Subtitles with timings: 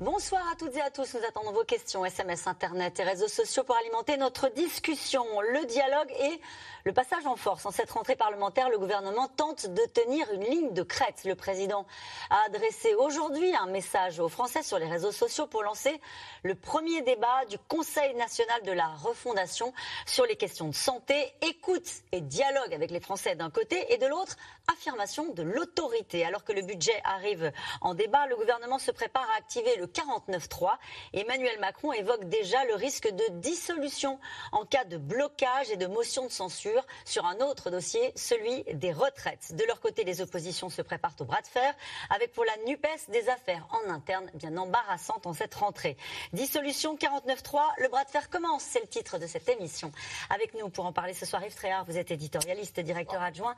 [0.00, 1.14] Bonsoir à toutes et à tous.
[1.14, 5.24] Nous attendons vos questions, SMS, Internet et réseaux sociaux pour alimenter notre discussion.
[5.40, 6.40] Le dialogue et
[6.84, 7.64] le passage en force.
[7.64, 11.22] En cette rentrée parlementaire, le gouvernement tente de tenir une ligne de crête.
[11.24, 11.86] Le président
[12.28, 16.00] a adressé aujourd'hui un message aux Français sur les réseaux sociaux pour lancer
[16.42, 19.72] le premier débat du Conseil national de la refondation
[20.06, 24.06] sur les questions de santé, écoute et dialogue avec les Français d'un côté et de
[24.06, 24.36] l'autre,
[24.72, 26.24] affirmation de l'autorité.
[26.26, 30.76] Alors que le budget arrive en débat, le gouvernement se prépare à activer le 49.3.
[31.12, 34.18] Emmanuel Macron évoque déjà le risque de dissolution
[34.52, 38.92] en cas de blocage et de motion de censure sur un autre dossier, celui des
[38.92, 39.54] retraites.
[39.54, 41.74] De leur côté, les oppositions se préparent au bras de fer,
[42.10, 45.96] avec pour la NUPES des affaires en interne bien embarrassantes en cette rentrée.
[46.32, 49.92] Dissolution 49.3, le bras de fer commence, c'est le titre de cette émission.
[50.30, 53.54] Avec nous pour en parler ce soir, Yves Tréhard, vous êtes éditorialiste, directeur adjoint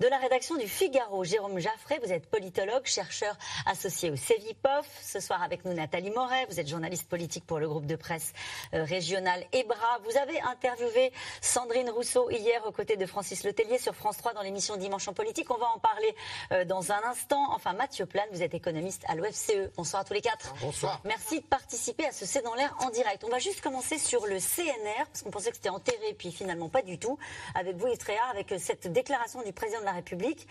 [0.00, 1.24] de la rédaction du Figaro.
[1.24, 3.36] Jérôme Jaffré, vous êtes politologue, chercheur
[3.66, 4.86] associé au CEVIPOF.
[5.02, 6.46] Ce soir avec nous, Nathalie Moret.
[6.48, 8.32] Vous êtes journaliste politique pour le groupe de presse
[8.74, 9.98] euh, régional EBRA.
[10.04, 14.42] Vous avez interviewé Sandrine Rousseau hier aux côtés de Francis Letellier sur France 3 dans
[14.42, 15.50] l'émission Dimanche en politique.
[15.50, 16.14] On va en parler
[16.52, 17.52] euh, dans un instant.
[17.54, 19.70] Enfin, Mathieu Plane, vous êtes économiste à l'OFCE.
[19.76, 20.54] Bonsoir à tous les quatre.
[20.60, 21.00] Bonsoir.
[21.04, 23.24] Merci de participer à ce C'est dans l'air en direct.
[23.24, 26.68] On va juste commencer sur le CNR, parce qu'on pensait que c'était enterré, puis finalement
[26.68, 27.18] pas du tout.
[27.54, 27.98] Avec vous, Yves
[28.30, 30.46] avec euh, cette déclaration du président de la République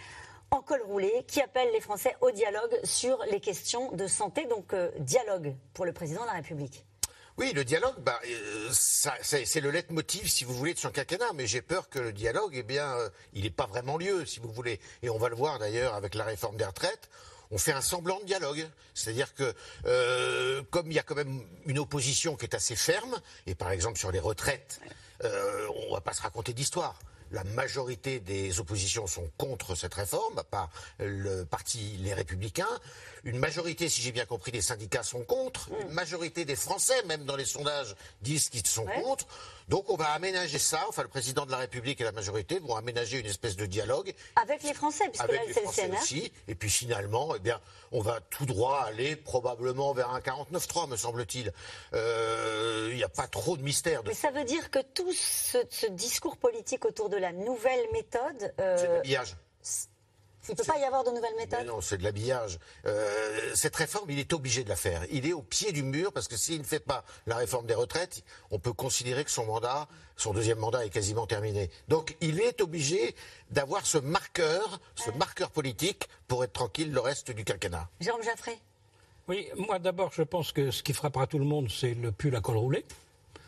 [0.53, 4.45] en col roulé qui appelle les Français au dialogue sur les questions de santé.
[4.45, 6.85] Donc euh, dialogue pour le président de la République.
[7.37, 11.33] Oui, le dialogue, bah, euh, c'est le leitmotiv, si vous voulez, de son quinquennat.
[11.33, 14.39] Mais j'ai peur que le dialogue, eh bien, euh, il n'ait pas vraiment lieu, si
[14.39, 14.79] vous voulez.
[15.01, 17.09] Et on va le voir d'ailleurs avec la réforme des retraites.
[17.49, 21.77] On fait un semblant de dialogue, c'est-à-dire que comme il y a quand même une
[21.77, 24.81] opposition qui est assez ferme, et par exemple sur les retraites,
[25.21, 26.97] on ne va pas se raconter d'histoire
[27.33, 32.69] la majorité des oppositions sont contre cette réforme, à part le parti Les Républicains.
[33.23, 35.69] Une majorité, si j'ai bien compris, des syndicats sont contre.
[35.81, 39.25] Une majorité des Français, même dans les sondages, disent qu'ils sont contre.
[39.69, 42.75] Donc on va aménager ça, enfin le président de la République et la majorité vont
[42.75, 44.13] aménager une espèce de dialogue.
[44.41, 46.31] Avec les Français, puisque avec les Français aussi.
[46.47, 47.59] Et puis finalement, eh bien,
[47.91, 51.52] on va tout droit aller probablement vers un 49-3, me semble-t-il.
[51.94, 54.03] Euh, il n'y a pas trop de mystère.
[54.03, 54.09] De...
[54.09, 58.53] Mais ça veut dire que tout ce, discours politique autour de la nouvelle méthode...
[58.59, 59.02] Euh...
[59.62, 59.92] C'est.
[60.49, 62.59] Il ne peut pas y avoir de nouvelles méthodes Non, c'est de l'habillage.
[62.85, 65.05] Euh, cette réforme, il est obligé de la faire.
[65.09, 67.73] Il est au pied du mur parce que s'il ne fait pas la réforme des
[67.73, 69.87] retraites, on peut considérer que son mandat,
[70.17, 71.69] son deuxième mandat est quasiment terminé.
[71.87, 73.15] Donc il est obligé
[73.51, 77.87] d'avoir ce marqueur, ce marqueur politique pour être tranquille le reste du quinquennat.
[78.01, 78.59] Jérôme Jaffré
[79.29, 82.35] Oui, moi d'abord, je pense que ce qui frappera tout le monde, c'est le pull
[82.35, 82.85] à col roulé.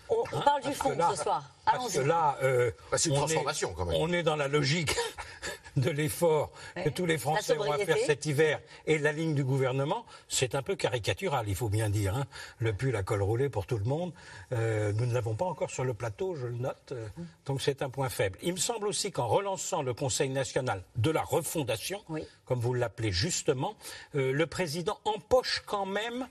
[0.10, 1.44] On, parle du fond ce soir.
[1.66, 3.98] Parce que là, euh, bah, c'est une transformation quand même.
[4.00, 4.96] On est dans la logique
[5.78, 6.52] de l'effort
[6.84, 10.62] que tous les Français vont faire cet hiver et la ligne du gouvernement, c'est un
[10.62, 12.16] peu caricatural, il faut bien dire.
[12.16, 12.26] Hein.
[12.60, 14.14] Le pull à col roulé pour tout le monde.
[14.54, 16.92] Euh, nous ne l'avons pas encore sur le plateau, je le note.
[16.92, 17.08] Euh,
[17.46, 18.38] donc c'est un point faible.
[18.42, 22.02] Il me semble aussi qu'en relançant le Conseil national de la refondation,
[22.46, 23.76] comme vous l'appelez justement,
[24.16, 26.28] euh, le président empoche quand même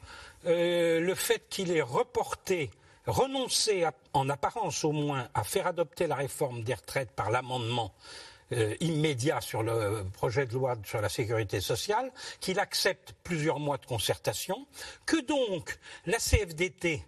[0.47, 2.71] le fait qu'il ait reporté
[3.07, 7.93] renoncer en apparence au moins à faire adopter la réforme des retraites par l'amendement
[8.53, 13.79] euh, immédiat sur le projet de loi sur la sécurité sociale, qu'il accepte plusieurs mois
[13.79, 14.67] de concertation,
[15.07, 17.03] que donc la CFDT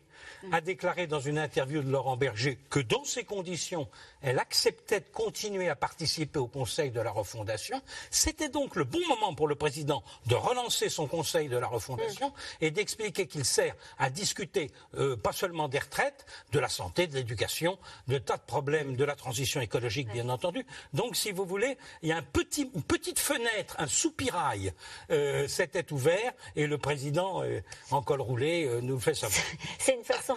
[0.53, 3.89] a déclaré dans une interview de Laurent Berger que dans ces conditions,
[4.27, 7.81] elle acceptait de continuer à participer au Conseil de la refondation.
[8.11, 12.33] C'était donc le bon moment pour le président de relancer son Conseil de la refondation
[12.61, 17.15] et d'expliquer qu'il sert à discuter euh, pas seulement des retraites, de la santé, de
[17.15, 17.79] l'éducation,
[18.09, 20.67] de tas de problèmes, de la transition écologique, bien entendu.
[20.93, 24.73] Donc, si vous voulez, il y a un petit, une petite fenêtre, un soupirail
[25.11, 27.61] euh, s'était ouvert et le président, euh,
[27.93, 29.45] en col roulé, nous fait savoir.
[29.79, 30.37] C'est une façon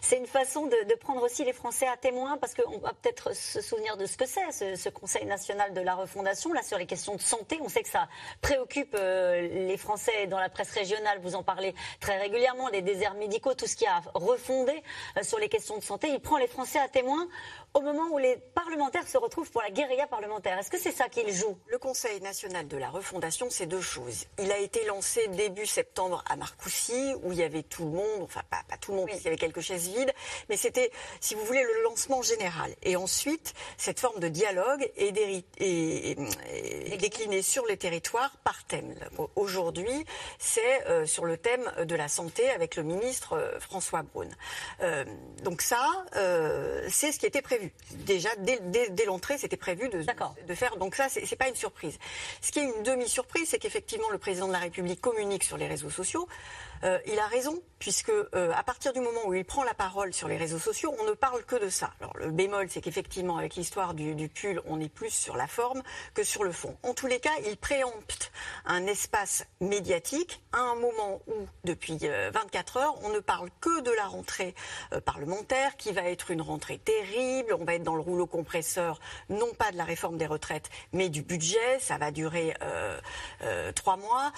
[0.00, 3.60] c'est une façon de, prendre aussi les Français à témoin, parce qu'on va peut-être se
[3.60, 7.16] souvenir de ce que c'est, ce, Conseil national de la refondation, là, sur les questions
[7.16, 7.58] de santé.
[7.60, 8.08] On sait que ça
[8.40, 11.18] préoccupe euh, les Français dans la presse régionale.
[11.20, 14.82] Vous en parlez très régulièrement, les déserts médicaux, tout ce qui a refondé
[15.16, 16.08] euh, sur les questions de santé.
[16.08, 17.28] Il prend les Français à témoin
[17.74, 20.58] au moment où les parlementaires se retrouvent pour la guérilla parlementaire.
[20.58, 24.26] Est-ce que c'est ça qu'il joue Le Conseil national de la refondation, c'est deux choses.
[24.38, 28.22] Il a été lancé début septembre à Marcoussis, où il y avait tout le monde,
[28.22, 30.12] enfin pas, tout le monde, il y avait quelques chaises vides,
[30.48, 30.90] mais c'était,
[31.20, 32.74] si vous voulez, le lancement général.
[32.82, 35.10] Et Et ensuite, cette forme de dialogue est,
[36.96, 38.94] déclinée sur les territoires par thème.
[39.34, 40.04] Aujourd'hui,
[40.38, 44.28] c'est euh, sur le thème de la santé avec le ministre euh, François Braun.
[44.80, 45.04] Euh,
[45.42, 45.88] donc ça,
[46.88, 47.63] c'est ce qui était prévu.
[48.06, 50.04] Déjà, dès, l'entrée, c'était prévu de,
[50.46, 50.76] de, faire.
[50.76, 51.98] Donc ça, c'est pas une surprise.
[52.40, 55.66] Ce qui est une demi-surprise, c'est qu'effectivement, le président de la République communique sur les
[55.66, 56.28] réseaux sociaux.
[56.84, 60.12] Euh, il a raison, puisque euh, à partir du moment où il prend la parole
[60.12, 61.90] sur les réseaux sociaux, on ne parle que de ça.
[62.00, 65.82] Alors le bémol, c'est qu'effectivement, avec l'histoire du, pull, on est plus sur la forme
[66.12, 66.76] que sur le fond.
[66.82, 68.30] En tous les cas, il préempte
[68.66, 73.80] un espace médiatique à un moment où, depuis 24 euh, heures, on ne parle que
[73.80, 74.54] de la rentrée
[75.06, 77.53] parlementaire, qui va être une rentrée terrible.
[77.60, 81.08] On va être dans le rouleau compresseur, non pas de la réforme des retraites, mais
[81.08, 81.78] du budget.
[81.80, 82.54] Ça va durer
[83.74, 84.32] trois mois.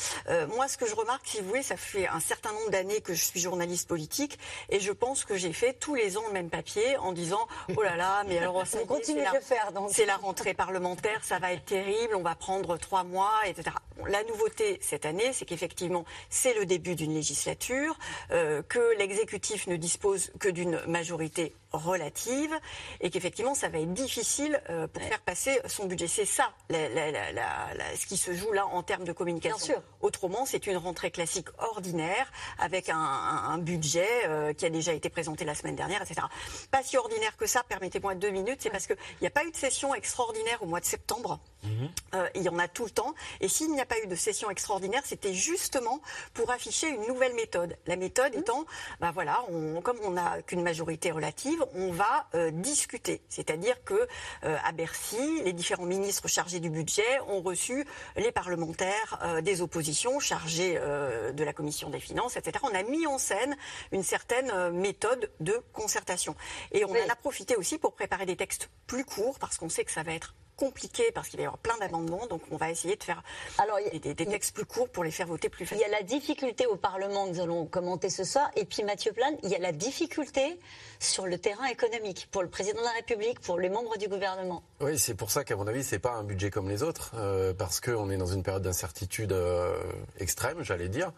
[0.54, 3.14] moi, ce que je remarque, si vous voulez, ça fait un certain nombre d'années que
[3.14, 6.50] je suis journaliste politique et je pense que j'ai fait tous les ans le même
[6.50, 7.46] papier en disant
[7.76, 9.70] oh là là, mais alors ça continue de faire.
[9.90, 13.76] C'est la rentrée parlementaire, ça va être terrible, on va prendre trois mois, etc.
[14.06, 17.96] la nouveauté cette année, c'est qu'effectivement c'est le début d'une législature,
[18.30, 22.54] euh, que l'exécutif ne dispose que d'une majorité relative
[23.00, 26.08] et qu'effectivement ça va être difficile euh, pour faire passer son budget.
[26.08, 29.82] C'est ça ce qui se joue là en termes de communication.
[30.00, 35.44] Autrement, c'est une rentrée classique ordinaire avec un, budget euh, qui a déjà été présenté
[35.44, 36.26] la semaine dernière, etc.
[36.70, 39.50] Pas si ordinaire que ça, permettez-moi deux minutes, c'est parce qu'il n'y a pas eu
[39.50, 41.40] de session extraordinaire au mois de septembre.
[41.64, 41.90] Mhm.
[42.14, 43.14] Euh, il y en a tout le temps.
[43.40, 46.00] Et s'il n'y a pas eu de session extraordinaire, c'était justement
[46.34, 47.76] pour afficher une nouvelle méthode.
[47.86, 48.40] La méthode mhm.
[48.40, 48.64] étant,
[49.00, 49.44] ben voilà,
[49.82, 53.22] comme on n'a qu'une majorité relative, on va euh, discuter.
[53.28, 57.86] C'est-à-dire que euh, à Bercy, les différents ministres chargés du budget ont reçu
[58.16, 62.58] les parlementaires euh, des oppositions chargés de la commission des finances, etc.
[62.62, 63.56] On a mis en scène
[63.92, 66.34] une certaine méthode de concertation.
[66.72, 69.84] Et on en a profité aussi pour préparer des textes plus courts, parce qu'on sait
[69.84, 72.70] que ça va être compliqué parce qu'il va y avoir plein d'amendements, donc on va
[72.70, 73.22] essayer de faire
[73.58, 75.86] Alors, des, textes plus courts pour les faire voter plus facilement.
[75.86, 78.82] Il y a la difficulté au Parlement que nous allons commenter ce soir, et puis
[78.82, 80.58] Mathieu Plane, il y a la difficulté
[80.98, 84.62] sur le terrain économique pour le président de la République, pour les membres du gouvernement.
[84.80, 87.52] Oui, c'est pour ça qu'à mon avis, c'est pas un budget comme les autres, euh,
[87.52, 89.76] parce qu'on est dans une période d'incertitude euh,
[90.18, 91.12] extrême, j'allais dire.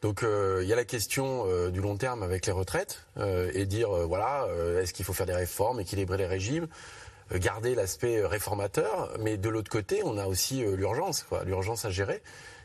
[0.00, 3.06] Donc euh, il y a la question du long terme avec les retraites
[3.54, 4.48] et dire voilà
[4.80, 6.66] est-ce qu'il faut faire des réformes, équilibrer les régimes
[7.38, 12.22] garder l'aspect réformateur, mais de l'autre côté, on a aussi euh, l'urgence, l'urgence à gérer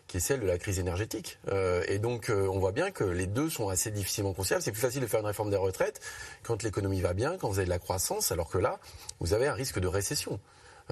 [0.08, 1.38] qui est celle de la crise énergétique.
[1.50, 4.64] Euh, et donc, euh, on voit bien que les deux sont assez difficilement conciliables.
[4.64, 6.00] C'est plus facile de faire une réforme des retraites
[6.44, 8.80] quand l'économie va bien, quand vous avez de la croissance, alors que là,
[9.20, 10.40] vous avez un risque de récession.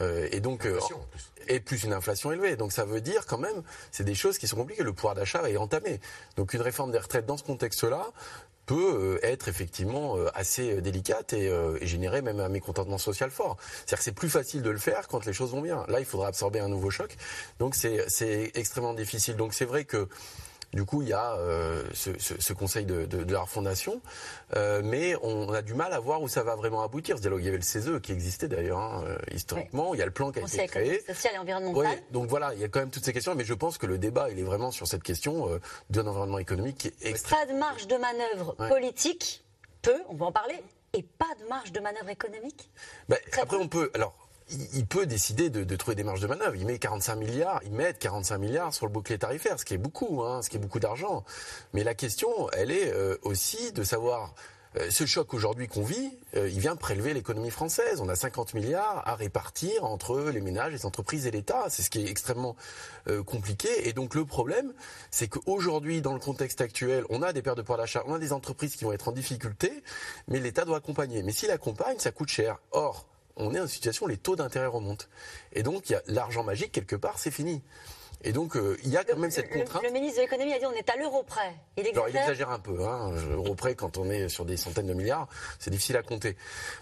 [0.02, 0.68] et donc,
[1.48, 2.58] et plus une inflation élevée.
[2.58, 4.84] Donc, ça veut dire quand même, c'est des choses qui sont compliquées.
[4.84, 6.02] Le pouvoir d'achat est entamé.
[6.36, 8.12] Donc, une réforme des retraites dans ce contexte-là,
[8.66, 11.52] peut euh, être effectivement euh, assez euh, délicate et,
[11.82, 13.58] générer même un mécontentement social fort.
[13.60, 15.86] C'est-à-dire que c'est plus facile de le faire quand les choses vont bien.
[15.88, 17.16] Là, il faudra absorber un nouveau choc.
[17.60, 19.36] Donc c'est extrêmement difficile.
[19.36, 20.08] Donc c'est vrai que
[20.76, 24.02] du coup, il y a euh, ce, conseil de, la refondation,
[24.56, 27.16] euh, mais on a du mal à voir où ça va vraiment aboutir.
[27.16, 30.04] Ce dialogue, il y avait le CESE qui existait d'ailleurs hein, euh, historiquement, il y
[30.04, 31.02] a le plan qui a été créé.
[31.08, 31.98] social et environnemental.
[32.12, 33.98] donc voilà, il y a quand même toutes ces questions, mais je pense que le
[33.98, 35.48] débat, il est vraiment sur cette question
[35.90, 37.46] d'un environnement économique qui est extrêmement...
[37.46, 39.46] Pas de marge de manœuvre politique,
[39.82, 40.62] peu, on va en parler,
[40.92, 42.70] et pas de marge de manœuvre économique.
[43.08, 43.92] Ben, Après, on peut...
[43.94, 46.56] Alors, il peut décider de, trouver des marges de manœuvre.
[46.56, 49.80] Il met 45 milliards, il met 45 milliards sur le bouclier tarifaire, ce qui est
[49.80, 51.24] beaucoup, hein, ce qui est beaucoup d'argent.
[51.74, 54.36] Mais la question, elle est euh, aussi de savoir
[54.78, 58.02] euh, ce choc aujourd'hui qu'on vit, euh, il vient prélever l'économie française.
[58.02, 61.66] On a 50 milliards à répartir entre les ménages, les entreprises et l'État.
[61.70, 62.56] C'est ce qui est extrêmement
[63.26, 63.88] compliqué.
[63.88, 64.74] Et donc le problème,
[65.12, 68.20] c'est qu'aujourd'hui, dans le contexte actuel, on a des pertes de pouvoir d'achat, on a
[68.20, 69.84] des entreprises qui vont être en difficulté,
[70.28, 71.24] mais l'État doit accompagner.
[71.24, 72.58] Mais s'il accompagne, ça coûte cher.
[72.72, 75.06] Or, on est en situation où les taux d'intérêt remontent.
[75.54, 77.62] Et donc, il y a l'argent magique, quelque part, c'est fini.
[78.24, 79.84] Et donc, euh, il y a quand même cette contrainte.
[79.84, 81.54] Le, ministre de l'économie a dit on est à l'euro près.
[81.78, 82.04] Il exagère.
[82.04, 82.84] Alors, il exagère un peu.
[82.84, 83.12] Hein.
[83.30, 85.28] L'euro près, quand on est sur des centaines de milliards,
[85.60, 86.36] c'est difficile à compter.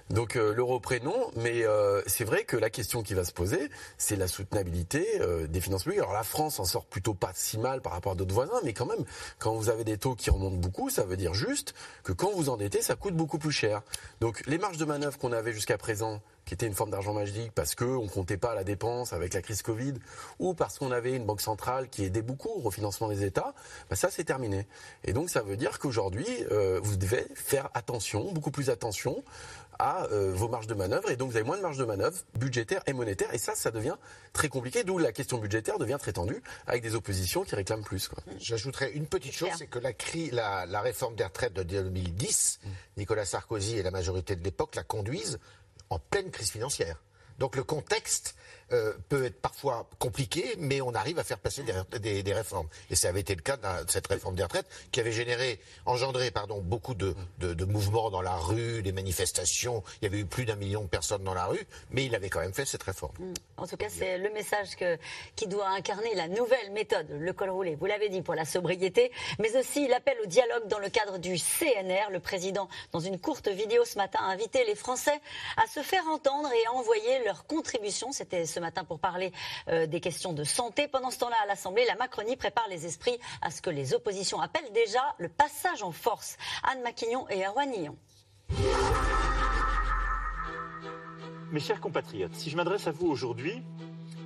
[0.09, 1.31] Donc, euh, l'euro près, non.
[1.35, 5.05] Mais euh, c'est vrai que la question qui va se poser, c'est la soutenabilité
[5.49, 5.99] des finances publiques.
[5.99, 8.73] Alors, la France en sort plutôt pas si mal par rapport à d'autres voisins, mais
[8.73, 9.03] quand même,
[9.37, 12.49] quand vous avez des taux qui remontent beaucoup, ça veut dire juste que quand vous
[12.49, 13.81] endettez, ça coûte beaucoup plus cher.
[14.21, 17.51] Donc, les marges de manœuvre qu'on avait jusqu'à présent, qui était une forme d'argent magique
[17.53, 19.93] parce qu'on ne comptait pas la dépense avec la crise Covid,
[20.39, 23.53] ou parce qu'on avait une banque centrale qui aidait beaucoup au refinancement des États,
[23.89, 24.67] bah ça c'est terminé.
[25.03, 29.23] Et donc ça veut dire qu'aujourd'hui, euh, vous devez faire attention, beaucoup plus attention
[29.79, 32.17] à euh, vos marges de manœuvre, et donc vous avez moins de marge de manœuvre
[32.37, 33.95] budgétaire et monétaire, et ça, ça devient
[34.31, 38.09] très compliqué, d'où la question budgétaire devient très tendue, avec des oppositions qui réclament plus.
[38.39, 42.59] J'ajouterais une petite chose, c'est que la, la, réforme des retraites de 2010,
[42.97, 45.39] Nicolas Sarkozy et la majorité de l'époque la conduisent
[45.93, 46.97] en pleine crise financière.
[47.39, 48.35] Donc le contexte
[48.73, 52.67] euh, peut être parfois compliqué, mais on arrive à faire passer des, réformes.
[52.89, 56.31] Et ça avait été le cas de cette réforme des retraites qui avait généré, engendré
[56.31, 57.13] pardon, beaucoup de,
[57.65, 59.83] mouvements dans la rue, des manifestations.
[60.01, 62.29] Il y avait eu plus d'un million de personnes dans la rue, mais il avait
[62.29, 63.13] quand même fait cette réforme.
[63.19, 63.33] Mm.
[63.57, 64.97] En tout cas, c'est le message que,
[65.35, 69.11] qui doit incarner la nouvelle méthode, le col roulé, vous l'avez dit, pour la sobriété,
[69.39, 72.09] mais aussi l'appel au dialogue dans le cadre du CNR.
[72.11, 75.19] Le président, dans une courte vidéo ce matin, a invité les Français
[75.57, 78.11] à se faire entendre et à envoyer leur contribution.
[78.11, 79.31] C'était ce matin pour parler
[79.67, 80.87] euh, des questions de santé.
[80.87, 84.41] Pendant ce temps-là, à l'Assemblée, la Macronie prépare les esprits à ce que les oppositions
[84.41, 86.37] appellent déjà le passage en force.
[86.63, 87.97] Anne Maquignon et Erwan Nillon.
[91.51, 93.61] Mes chers compatriotes, si je m'adresse à vous aujourd'hui,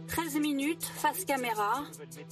[0.08, 1.84] 13 minutes face caméra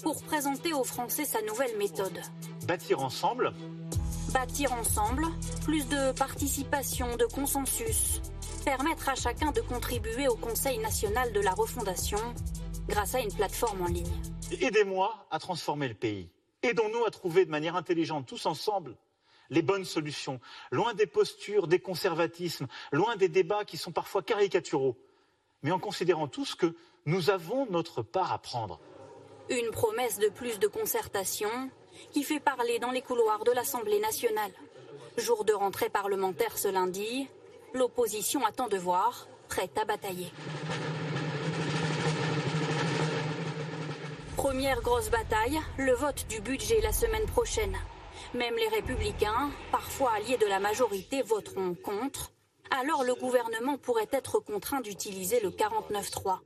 [0.01, 2.17] pour présenter aux Français sa nouvelle méthode.
[2.65, 3.53] Bâtir ensemble.
[4.33, 5.25] Bâtir ensemble,
[5.65, 8.21] plus de participation, de consensus,
[8.65, 12.17] permettre à chacun de contribuer au Conseil national de la refondation
[12.87, 14.11] grâce à une plateforme en ligne.
[14.59, 16.29] Aidez-moi à transformer le pays.
[16.63, 18.97] Aidons-nous à trouver de manière intelligente, tous ensemble,
[19.51, 20.39] les bonnes solutions,
[20.71, 24.97] loin des postures, des conservatismes, loin des débats qui sont parfois caricaturaux,
[25.61, 28.79] mais en considérant tous que nous avons notre part à prendre.
[29.49, 31.69] Une promesse de plus de concertation
[32.11, 34.51] qui fait parler dans les couloirs de l'Assemblée nationale.
[35.17, 37.27] Jour de rentrée parlementaire ce lundi,
[37.75, 40.31] l'opposition attend de voir, prête à batailler.
[44.37, 47.75] Première grosse bataille, le vote du budget la semaine prochaine.
[48.33, 52.31] Même les républicains, parfois alliés de la majorité, voteront contre.
[52.71, 56.39] Alors le gouvernement pourrait être contraint d'utiliser le 49-3.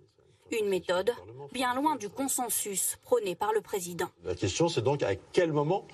[0.59, 1.11] Une méthode
[1.53, 4.07] bien loin du consensus prôné par le président.
[4.23, 5.85] La question, c'est donc à quel moment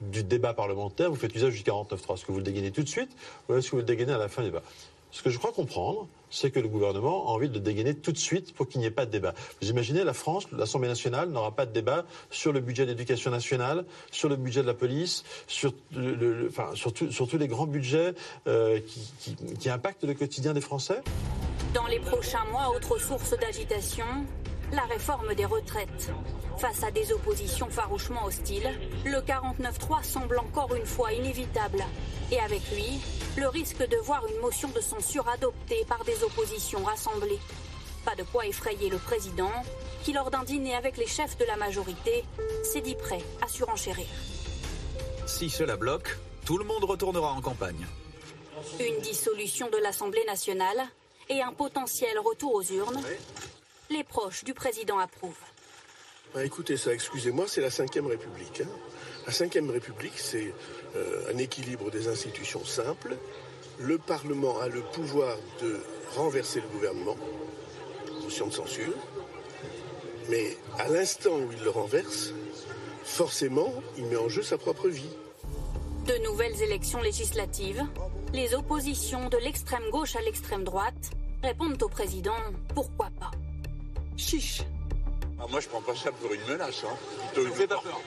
[0.00, 2.14] du débat parlementaire, vous faites usage du 49.3.
[2.14, 3.10] Est-ce que vous le dégainez tout de suite
[3.48, 4.62] ou est-ce que vous le dégainez à la fin du débat?
[5.12, 8.12] Ce que je crois comprendre, c'est que le gouvernement a envie de le dégainer tout
[8.12, 9.34] de suite pour qu'il n'y ait pas de débat.
[9.60, 13.84] Vous imaginez, la France, l'Assemblée nationale n'aura pas de débat sur le budget d'éducation nationale,
[14.12, 15.74] sur le budget de la police, sur,
[16.48, 18.14] enfin, tous les grands budgets
[18.46, 18.78] euh,
[19.58, 21.02] qui impactent le quotidien des Français
[21.74, 24.06] Dans les prochains mois, autre source d'agitation,
[24.72, 26.10] la réforme des retraites.
[26.58, 28.70] Face à des oppositions farouchement hostiles,
[29.04, 31.82] le 49-3 semble encore une fois inévitable.
[32.30, 33.00] Et avec lui,
[33.36, 37.40] le risque de voir une motion de censure adoptée par des oppositions rassemblées.
[38.04, 39.50] Pas de quoi effrayer le président,
[40.04, 42.24] qui lors d'un dîner avec les chefs de la majorité,
[42.62, 44.06] s'est dit prêt à surenchérir.
[45.26, 47.86] Si cela bloque, tout le monde retournera en campagne.
[48.78, 50.82] Une dissolution de l'Assemblée nationale
[51.28, 53.00] et un potentiel retour aux urnes
[53.90, 55.34] les proches du président approuvent.
[56.32, 58.62] Bah, écoutez ça, excusez-moi, c'est la Ve République.
[58.62, 58.68] Hein.
[59.26, 60.54] La Ve République, c'est
[60.96, 63.16] euh, un équilibre des institutions simples.
[63.80, 65.80] Le Parlement a le pouvoir de
[66.14, 67.16] renverser le gouvernement,
[68.22, 68.94] motion de censure.
[70.28, 72.32] Mais à l'instant où il le renverse,
[73.02, 75.10] forcément, il met en jeu sa propre vie.
[76.06, 77.82] De nouvelles élections législatives,
[78.32, 81.10] les oppositions de l'extrême gauche à l'extrême droite
[81.42, 82.36] répondent au président
[82.74, 83.32] pourquoi pas.
[84.16, 84.62] Chiche.
[85.38, 86.84] Ah, moi, je prends pas ça pour une menace.
[86.84, 86.96] Hein.
[87.32, 88.00] Plutôt pas peur.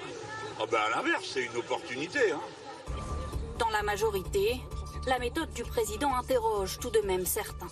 [0.59, 2.31] Ah ben, à l'inverse, c'est une opportunité.
[2.31, 2.41] Hein.
[3.57, 4.61] Dans la majorité,
[5.07, 7.69] la méthode du président interroge tout de même certains.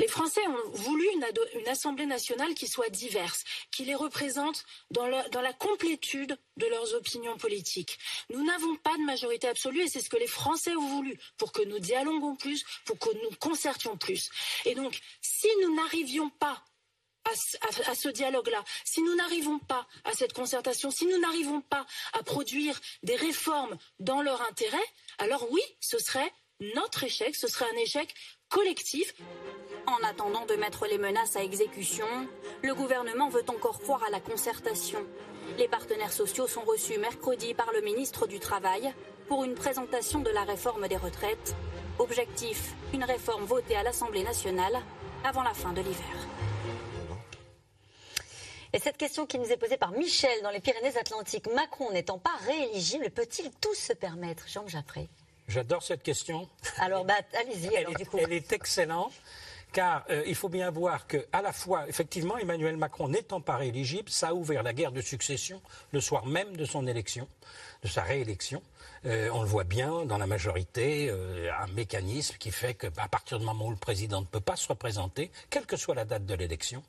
[0.00, 5.42] Les Français ont voulu une, Assemblée nationale qui soit diverse, qui les représente dans, dans
[5.42, 7.98] la complétude de leurs opinions politiques.
[8.30, 11.52] Nous n'avons pas de majorité absolue et c'est ce que les Français ont voulu pour
[11.52, 14.30] que nous dialoguons plus, pour que nous concertions plus.
[14.64, 16.64] Et donc, si nous n'arrivions pas
[17.24, 21.86] à, ce dialogue-là, si nous n'arrivons pas à cette concertation, si nous n'arrivons pas
[22.18, 24.78] à produire des réformes dans leur intérêt,
[25.18, 26.32] alors oui, ce serait
[26.74, 28.14] notre échec, ce serait un échec
[28.48, 29.14] collectif.
[29.86, 32.06] En attendant de mettre les menaces à exécution,
[32.62, 35.04] le gouvernement veut encore croire à la concertation.
[35.58, 38.92] Les partenaires sociaux sont reçus mercredi par le ministre du Travail
[39.26, 41.54] pour une présentation de la réforme des retraites.
[41.98, 44.80] Objectif, une réforme votée à l'Assemblée nationale
[45.24, 46.49] avant la fin de l'hiver.
[48.72, 52.36] Et cette question qui nous est posée par Michel dans les Pyrénées-Atlantiques, Macron n'étant pas
[52.46, 55.08] rééligible, peut-il tout se permettre Jean Jaffré
[55.48, 56.48] J'adore cette question.
[56.78, 57.74] Alors, bah, allez-y.
[57.74, 59.12] Elle, elle, est excellente
[59.72, 63.56] car euh, il faut bien voir que, à la fois, effectivement, Emmanuel Macron n'étant pas
[63.56, 65.60] rééligible, ça a ouvert la guerre de succession
[65.92, 67.28] le soir même de son élection,
[67.82, 68.62] de sa réélection.
[69.06, 73.38] Euh, on le voit bien dans la majorité, euh, un mécanisme qui fait qu'à partir
[73.38, 76.26] du moment où le président ne peut pas se représenter, quelle que soit la date
[76.26, 76.82] de l'élection,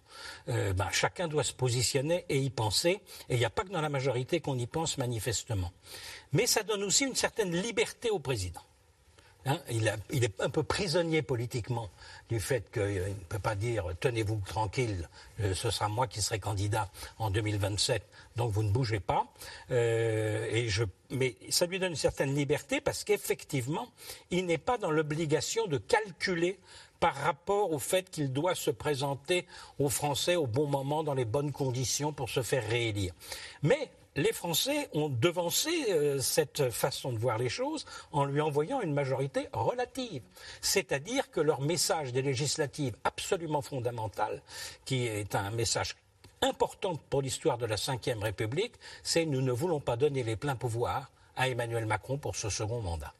[0.47, 3.01] ben, chacun doit se positionner et y penser.
[3.29, 5.71] Et il n'y a pas que dans la majorité qu'on y pense manifestement.
[6.33, 8.61] Mais ça donne aussi une certaine liberté au président.
[9.47, 9.87] Hein, il,
[10.23, 11.89] est un peu prisonnier politiquement
[12.29, 16.37] du fait qu'il ne peut pas dire tenez-vous tranquille, euh, ce sera moi qui serai
[16.37, 18.03] candidat en 2027,
[18.35, 19.25] donc vous ne bougez pas.
[19.71, 23.87] Euh, et je, mais ça lui donne une certaine liberté parce qu'effectivement,
[24.29, 26.59] il n'est pas dans l'obligation de calculer
[26.99, 29.47] par rapport au fait qu'il doit se présenter
[29.79, 33.13] aux Français au bon moment, dans les bonnes conditions pour se faire réélire.
[33.63, 38.81] Mais les Français ont devancé euh, cette façon de voir les choses en lui envoyant
[38.81, 40.21] une majorité relative.
[40.61, 44.41] C'est-à-dire que leur message des législatives absolument fondamental,
[44.85, 45.95] qui est un message
[46.41, 50.55] important pour l'histoire de la Ve République, c'est nous ne voulons pas donner les pleins
[50.55, 53.13] pouvoirs à Emmanuel Macron pour ce second mandat.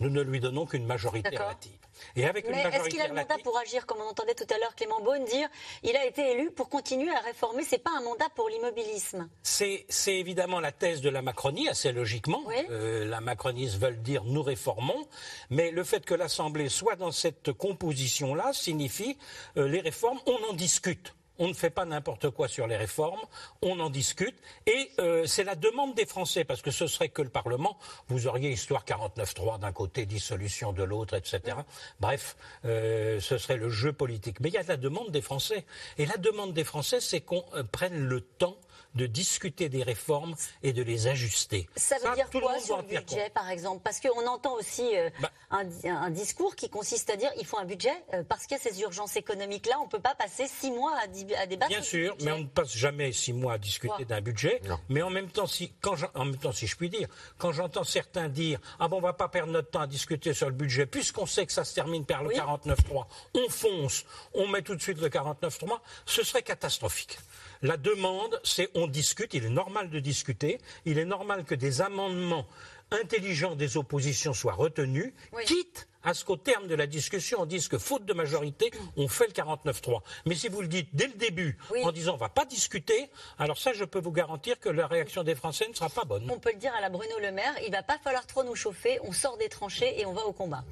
[0.00, 1.85] Nous ne lui donnons qu'une majorité relative.
[2.16, 4.58] Et avec Mais est-ce qu'il a le mandat pour agir, comme on entendait tout à
[4.58, 5.48] l'heure Clément Beaune dire
[5.82, 9.28] il a été élu pour continuer à réformer C'est pas un mandat pour l'immobilisme.
[9.42, 12.42] C'est, évidemment la thèse de la Macronie, assez logiquement.
[12.70, 15.06] Euh, la macroniste veut dire nous réformons,
[15.50, 19.18] mais le fait que l'Assemblée soit dans cette composition-là signifie
[19.56, 23.20] euh, les réformes, on en discute on ne fait pas n'importe quoi sur les réformes,
[23.62, 27.22] on en discute, et euh, c'est la demande des Français, parce que ce serait que
[27.22, 27.78] le Parlement,
[28.08, 31.58] vous auriez histoire 49-3 d'un côté, dissolution de l'autre, etc.
[32.00, 34.40] Bref, euh, ce serait le jeu politique.
[34.40, 35.64] Mais il y a la demande des Français,
[35.98, 38.56] et la demande des Français, c'est qu'on euh, prenne le temps
[38.94, 41.68] de discuter des réformes et de les ajuster.
[41.76, 43.82] Ça veut dire quoi sur le budget, par exemple?
[43.82, 45.30] Parce qu'on entend aussi euh, bah.
[45.50, 48.62] un, discours qui consiste à dire il faut un budget euh, parce qu'il y a
[48.62, 49.78] ces urgences économiques-là.
[49.80, 51.04] On ne peut pas passer six mois à,
[51.40, 51.70] à débattre.
[51.70, 54.60] Bien sûr, mais on ne passe jamais six mois à discuter d'un budget.
[54.88, 57.84] Mais en même temps, si, quand en même temps, si je puis dire, quand j'entends
[57.84, 60.86] certains dire ah bon, on va pas perdre notre temps à discuter sur le budget
[60.86, 64.82] puisqu'on sait que ça se termine par le 49.3, on fonce, on met tout de
[64.82, 67.18] suite le 49.3, ce serait catastrophique.
[67.62, 71.80] La demande, c'est on discute, il est normal de discuter, il est normal que des
[71.80, 72.46] amendements
[72.90, 75.12] intelligents des oppositions soient retenus,
[75.44, 79.08] quitte à ce qu'au terme de la discussion, on dise que faute de majorité, on
[79.08, 80.02] fait le 49-3.
[80.24, 83.10] Mais si vous le dites dès le début, en disant on ne va pas discuter,
[83.40, 86.30] alors ça, je peux vous garantir que la réaction des Français ne sera pas bonne.
[86.30, 88.44] On peut le dire à la Bruno Le Maire, il ne va pas falloir trop
[88.44, 90.64] nous chauffer, on sort des tranchées et on va au combat.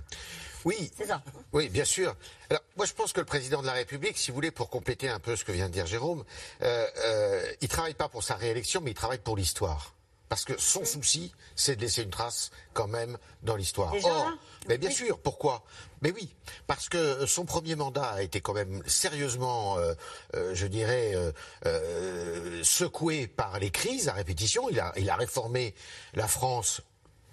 [0.64, 1.22] Oui, c'est ça.
[1.52, 2.14] Oui, bien sûr.
[2.50, 5.08] Alors, moi, je pense que le président de la République, si vous voulez, pour compléter
[5.08, 6.24] un peu ce que vient de dire Jérôme,
[6.62, 9.94] euh, euh, il travaille pas pour sa réélection, mais il travaille pour l'histoire.
[10.28, 13.94] Parce que son souci, c'est de laisser une trace quand même dans l'histoire.
[14.04, 14.32] Or,
[14.68, 15.62] mais bien sûr, pourquoi?
[16.00, 16.34] Mais oui,
[16.66, 19.94] parce que son premier mandat a été quand même sérieusement, euh,
[20.34, 21.14] euh, je dirais,
[21.66, 24.68] euh, secoué par les crises à répétition.
[24.70, 25.74] Il a, il a réformé
[26.14, 26.80] la France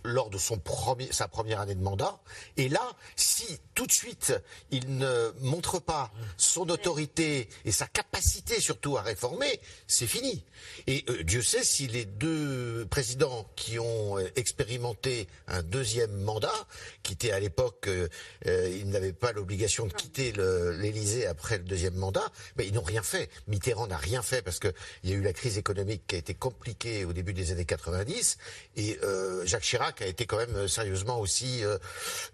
[0.04, 2.20] lors de sa première année de mandat.
[2.58, 4.34] Et là, si tout de suite
[4.72, 10.44] il ne montre pas son autorité et sa capacité surtout à réformer, c'est fini.
[10.88, 16.68] Et euh, Dieu sait si les deux présidents qui ont euh, expérimenté un deuxième mandat,
[17.04, 18.08] qui était à l'époque, euh,
[18.46, 20.34] ils n'avaient pas l'obligation de quitter
[20.78, 23.30] l'Élysée après le deuxième mandat, mais ils n'ont rien fait.
[23.48, 26.34] Mitterrand n'a rien fait parce qu'il y a eu la crise économique qui a été
[26.34, 28.38] compliquée au début des années 90
[28.78, 29.00] et
[29.46, 31.78] Jacques Chirac qui a été quand même euh, sérieusement aussi euh,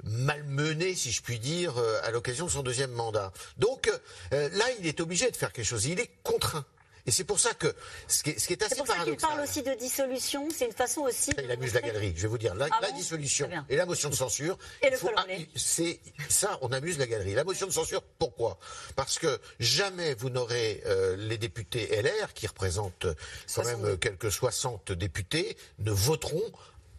[0.03, 3.31] malmené, si je puis dire, euh, à l'occasion de son deuxième mandat.
[3.57, 3.89] Donc
[4.31, 5.85] là, il est obligé de faire quelque chose.
[5.85, 6.65] Il est contraint.
[7.07, 7.73] Et c'est pour ça que
[8.09, 10.49] ce qui est, ce qui est assez C'est pour ça qu'il parle aussi de dissolution.
[10.53, 11.31] C'est une façon aussi.
[11.41, 12.13] Il amuse la galerie.
[12.13, 14.57] Je vais vous dire la, ah dissolution et la motion de censure.
[14.81, 15.23] Et le ah,
[15.55, 17.33] C'est ça, on amuse la galerie.
[17.33, 18.59] La motion de censure, pourquoi?
[18.97, 20.83] Parce que jamais vous n'aurez
[21.17, 23.07] les députés LR qui représentent
[23.55, 26.51] quand même quelques 60 députés ne voteront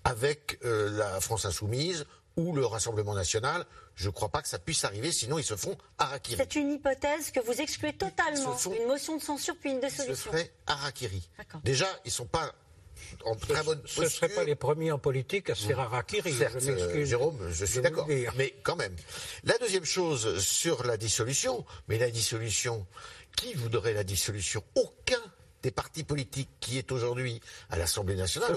[0.05, 2.07] avec euh, la France insoumise
[2.37, 3.67] ou le Rassemblement national.
[3.95, 6.37] Je ne crois pas que ça puisse arriver, sinon ils se font harakiri.
[6.37, 8.57] C'est une hypothèse que vous excluez totalement.
[8.81, 10.15] Une motion de censure puis une dissolution.
[10.15, 11.29] Ce serait harakiri.
[11.65, 12.55] Déjà, ils ne sont pas
[13.25, 14.03] en très bonne posture.
[14.03, 16.33] Ce ne seraient pas les premiers en politique à se faire harakiri.
[16.33, 18.07] Certes, je euh, Jérôme, je suis d'accord.
[18.37, 18.95] Mais quand même.
[19.43, 22.87] La deuxième chose sur la dissolution, mais la dissolution,
[23.37, 24.63] qui voudrait la dissolution?
[24.77, 25.23] Aucun
[25.63, 27.41] des partis politiques qui est aujourd'hui
[27.71, 28.57] à l'Assemblée nationale.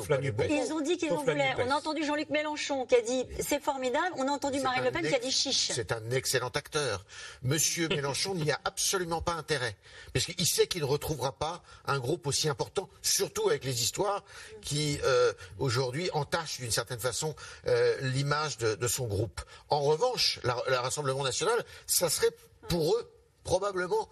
[0.50, 1.56] Ils ont dit qu'ils en voulaient.
[1.58, 4.16] On a entendu Jean-Luc Mélenchon qui a dit c'est formidable.
[4.18, 5.72] On a entendu Marine Le Pen qui a dit chiche.
[5.74, 7.06] C'est un excellent acteur.
[7.44, 9.76] Monsieur Mélenchon n'y a absolument pas intérêt.
[10.14, 14.24] Parce qu'il sait qu'il ne retrouvera pas un groupe aussi important, surtout avec les histoires
[14.62, 17.36] qui euh, aujourd'hui entachent d'une certaine façon
[17.68, 19.42] euh, l'image de, son groupe.
[19.70, 22.32] En revanche, le Rassemblement national, ça serait
[22.68, 23.12] pour eux
[23.44, 24.10] probablement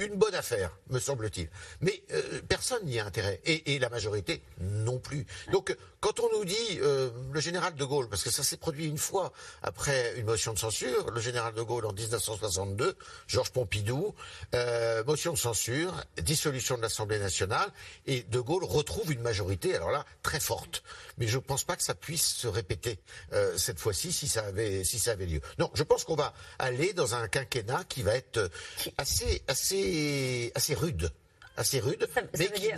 [0.00, 1.48] une bonne affaire, me semble-t-il.
[1.80, 3.40] Mais euh, personne n'y a intérêt.
[3.44, 5.26] Et, la majorité non plus.
[5.52, 8.86] Donc, quand on nous dit euh, le général de Gaulle, parce que ça s'est produit
[8.86, 9.32] une fois
[9.62, 14.14] après une motion de censure, le général de Gaulle en 1962, Georges Pompidou,
[14.54, 17.70] euh, motion de censure, dissolution de l'Assemblée nationale,
[18.06, 20.82] et de Gaulle retrouve une majorité, alors là, très forte.
[21.18, 22.98] Mais je ne pense pas que ça puisse se répéter
[23.56, 25.40] cette fois-ci si ça avait si ça avait lieu.
[25.58, 28.50] Non, je pense qu'on va aller dans un quinquennat qui va être
[28.96, 29.89] assez assez
[30.54, 31.10] assez rude
[31.56, 32.08] assez rude,
[32.38, 32.70] mais qui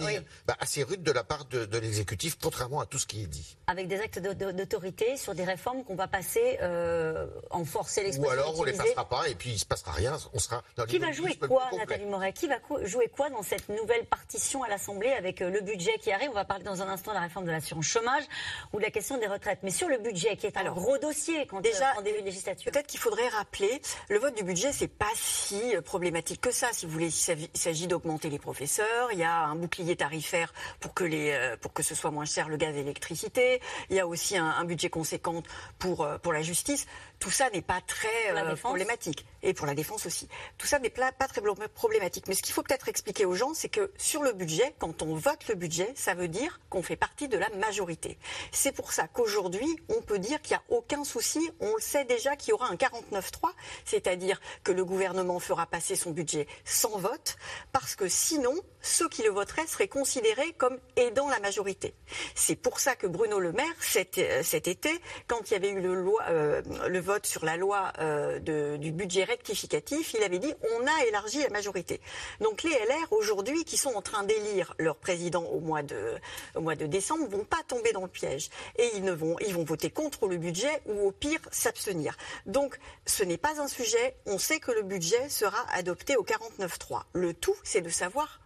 [0.46, 3.56] bah, assez rude de la part de, l'exécutif, contrairement à tout ce qui est dit.
[3.66, 8.28] Avec des actes d'autorité sur des réformes qu'on va passer euh, en force et Ou
[8.28, 10.62] alors on ne les passera pas et puis il ne se passera rien, on sera
[10.76, 12.32] dans Qui va jouer quoi, Nathalie Moret?
[12.32, 16.10] Qui va jouer quoi dans cette nouvelle partition à l'Assemblée avec euh, le budget qui
[16.12, 16.30] arrive?
[16.30, 18.24] On va parler dans un instant de la réforme de l'assurance chômage
[18.72, 19.60] ou de la question des retraites.
[19.62, 22.26] Mais sur le budget, qui est un gros dossier quand déjà, euh, en début de
[22.26, 22.72] législature.
[22.72, 26.68] Peut-être qu'il faudrait rappeler, le vote du budget, c'est pas si problématique que ça.
[26.72, 28.71] Si vous voulez, il s'agit d'augmenter les professeurs
[29.12, 32.24] il y a un bouclier tarifaire pour que, les, euh, pour que ce soit moins
[32.24, 35.42] cher le gaz et l'électricité, il y a aussi un, budget conséquent
[35.78, 36.86] pour, euh, pour la justice.
[37.22, 39.24] Tout ça n'est pas très euh, problématique.
[39.44, 40.26] Et pour la défense aussi.
[40.58, 41.40] Tout ça n'est pas, très
[41.72, 42.26] problématique.
[42.26, 45.14] Mais ce qu'il faut peut-être expliquer aux gens, c'est que sur le budget, quand on
[45.14, 48.18] vote le budget, ça veut dire qu'on fait partie de la majorité.
[48.50, 51.48] C'est pour ça qu'aujourd'hui, on peut dire qu'il n'y a aucun souci.
[51.60, 53.52] On le sait déjà qu'il y aura un 49-3,
[53.84, 57.36] c'est-à-dire que le gouvernement fera passer son budget sans vote,
[57.70, 61.94] parce que sinon, ceux qui le voteraient seraient considérés comme aidant la majorité.
[62.34, 64.90] C'est pour ça que Bruno Le Maire, cet, euh, été,
[65.26, 66.62] quand il y avait eu le, euh,
[67.00, 68.38] vote sur la loi euh,
[68.76, 72.00] du budget rectificatif, il avait dit on a élargi la majorité.
[72.40, 76.16] Donc les LR aujourd'hui, qui sont en train d'élire leur président au mois de,
[76.54, 79.90] au mois décembre, vont pas tomber dans le piège et ils vont, ils vont voter
[79.90, 82.16] contre le budget ou au pire s'abstenir.
[82.46, 84.16] Donc ce n'est pas un sujet.
[84.26, 87.02] On sait que le budget sera adopté au 49.3.
[87.14, 88.41] Le tout, c'est de savoir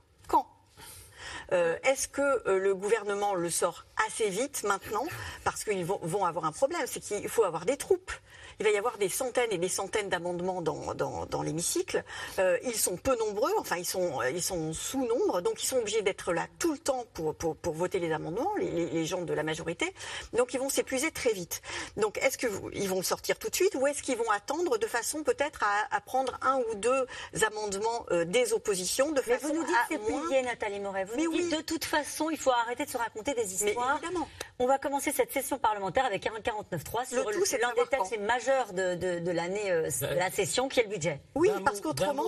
[1.52, 5.06] euh, Est-ce que euh, le gouvernement le sort assez vite maintenant?
[5.44, 8.12] Parce qu'ils vont, vont, avoir un problème, c'est qu'il faut avoir des troupes
[8.58, 12.02] il va y avoir des centaines et des centaines d'amendements dans, dans, l'hémicycle.
[12.38, 16.02] Euh, ils sont peu nombreux, enfin ils sont, ils sont sous-nombre, donc ils sont obligés
[16.02, 19.34] d'être là tout le temps pour, pour, pour voter les amendements, les, les, gens de
[19.34, 19.92] la majorité.
[20.32, 21.60] Donc ils vont s'épuiser très vite.
[21.96, 25.22] Donc est-ce qu'ils vont sortir tout de suite ou est-ce qu'ils vont attendre de façon
[25.22, 27.06] peut-être à, à, prendre un ou deux
[27.46, 31.04] amendements euh, des oppositions de Mais vous nous dites c'est plié, Nathalie Moret.
[31.04, 33.98] Vous nous dites de toute façon, il faut arrêter de se raconter des histoires.
[34.00, 34.28] Mais évidemment.
[34.58, 39.18] On va commencer cette session parlementaire avec un 49.3 sur l'un des textes majeurs de,
[39.20, 41.20] de, l'année, euh, la session, qui est le budget.
[41.34, 42.24] Oui, parce qu'autrement,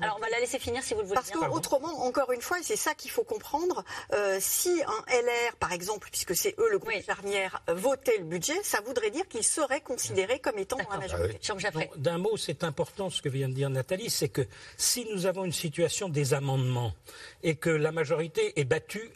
[0.00, 1.16] alors on va la laisser finir si vous le voulez.
[1.16, 3.84] Parce qu'autrement, encore une fois, c'est ça qu'il faut comprendre.
[4.12, 8.62] Euh, si un LR, par exemple, puisque c'est eux le groupe charnière, votait le budget,
[8.62, 11.38] ça voudrait dire qu'il serait considéré comme étant dans la majorité.
[11.48, 14.46] Ah d'un mot, c'est important ce que vient de dire Nathalie, c'est que
[14.76, 16.92] si nous avons une situation des amendements
[17.42, 19.10] et que la majorité est battue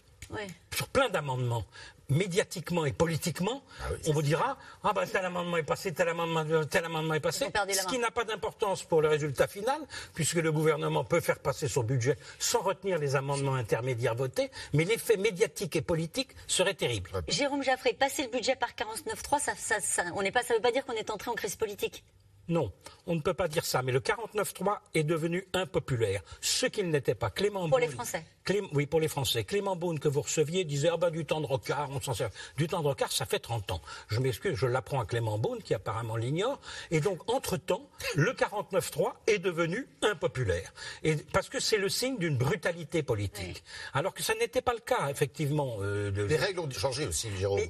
[0.75, 1.65] sur plein d'amendements
[2.09, 6.45] médiatiquement et politiquement, ah on vous dira ah ben tel amendement est passé, tel amendement,
[6.65, 9.81] tel amendement est passé, ce qui n'a pas d'importance pour le résultat final,
[10.15, 14.85] puisque le gouvernement peut faire passer son budget sans retenir les amendements intermédiaires votés, mais
[14.85, 17.11] l'effet médiatique et politique serait terrible.
[17.29, 20.63] Jérôme Jaffré, passer le budget par 49.3, ça, ça, ça, on pas, ça ne veut
[20.63, 22.05] pas dire qu'on est entré en crise politique?
[22.49, 22.73] Non,
[23.07, 23.83] on ne peut pas dire ça.
[23.83, 27.31] Mais le 49.3 est devenu impopulaire, ce qu'il n'était pas.
[27.31, 28.25] Clément Pour les Français
[28.73, 29.45] Oui, pour les Français.
[29.45, 32.31] Clément Beaune, que vous receviez, disait ah ben, du temps de rocard, on s'en sert.
[32.57, 33.83] Du temps de rocard, ça fait 30 ans.
[34.09, 36.61] Je m'excuse, je l'apprends à Clément Beaune, qui apparemment l'ignore.
[36.91, 40.73] Et donc, entre-temps, le 49.3 est devenu impopulaire.
[41.03, 43.63] Et, parce que c'est le signe d'une brutalité politique.
[43.93, 45.77] Alors que ça n'était pas le cas, effectivement.
[45.81, 47.61] Euh, les règles ont changé aussi, Jérôme.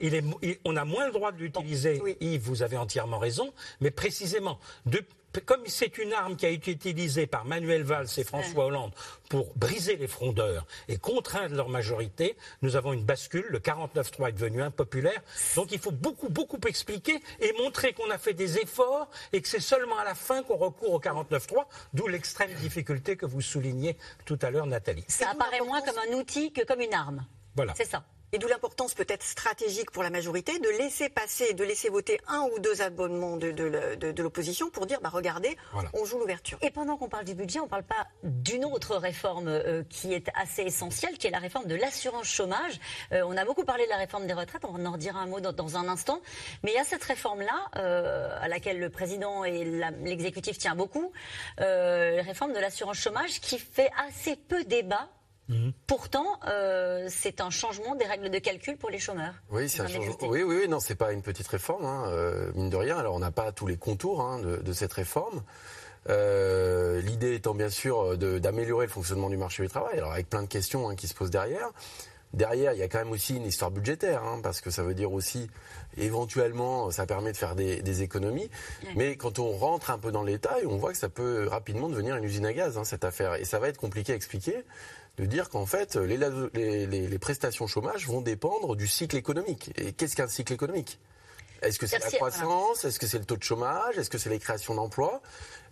[0.00, 0.24] Il est,
[0.64, 2.02] on a moins le droit de l'utiliser.
[2.20, 3.52] Yves, vous avez entièrement raison.
[3.80, 4.58] Mais précisément, précisément,
[5.40, 8.92] comme c'est une arme qui a été utilisée par Manuel Valls et François Hollande
[9.28, 13.46] pour briser les frondeurs et contraindre leur majorité, nous avons une bascule.
[13.48, 15.22] Le 49-3 est devenu impopulaire.
[15.56, 19.48] Donc il faut beaucoup, beaucoup expliquer et montrer qu'on a fait des efforts et que
[19.48, 21.64] c'est seulement à la fin qu'on recourt au 49-3,
[21.94, 25.04] d'où l'extrême difficulté que vous soulignez tout à l'heure, Nathalie.
[25.08, 27.24] Ça apparaît moins comme un outil que comme une arme.
[27.54, 27.74] Voilà.
[27.76, 28.04] C'est ça.
[28.34, 32.48] Et d'où l'importance peut-être stratégique pour la majorité de laisser passer, de laisser voter un
[32.54, 35.58] ou deux abonnements de, de, l'opposition pour dire, bah regardez,
[35.92, 36.56] on joue l'ouverture.
[36.62, 40.14] Et pendant qu'on parle du budget, on ne parle pas d'une autre réforme euh, qui
[40.14, 42.80] est assez essentielle, qui est la réforme de l'assurance chômage.
[43.12, 45.40] Euh, on a beaucoup parlé de la réforme des retraites, on en redira un mot
[45.40, 46.22] dans, un instant.
[46.62, 49.62] Mais il y a cette réforme-là, euh, à laquelle le président et
[50.02, 51.12] l'exécutif tient beaucoup,
[51.58, 55.10] la réforme de l'assurance chômage qui fait assez peu débat
[55.48, 55.72] Mhm.
[55.86, 59.34] Pourtant, euh, c'est un changement des règles de calcul pour les chômeurs.
[59.50, 60.16] Oui, c'est un changement.
[60.22, 62.96] Oui, oui, oui, non, c'est pas une petite réforme, hein, euh, mine de rien.
[62.96, 65.42] Alors, on n'a pas tous les contours hein, de, cette réforme.
[66.08, 70.48] L'idée étant bien sûr d'améliorer le fonctionnement du marché du travail, alors avec plein de
[70.48, 71.70] questions hein, qui se posent derrière.
[72.32, 74.94] Derrière, il y a quand même aussi une histoire budgétaire, hein, parce que ça veut
[74.94, 75.50] dire aussi,
[75.98, 78.48] éventuellement, ça permet de faire des, économies.
[78.96, 81.90] Mais quand on rentre un peu dans le détail, on voit que ça peut rapidement
[81.90, 83.34] devenir une usine à gaz, hein, cette affaire.
[83.34, 84.64] Et ça va être compliqué à expliquer
[85.18, 89.70] de dire qu'en fait, les, les, les, prestations chômage vont dépendre du cycle économique.
[89.76, 90.98] Et qu'est-ce qu'un cycle économique?
[91.60, 92.84] Est-ce que c'est la croissance?
[92.84, 93.98] Est-ce que c'est le taux de chômage?
[93.98, 95.22] Est-ce que c'est les créations d'emplois?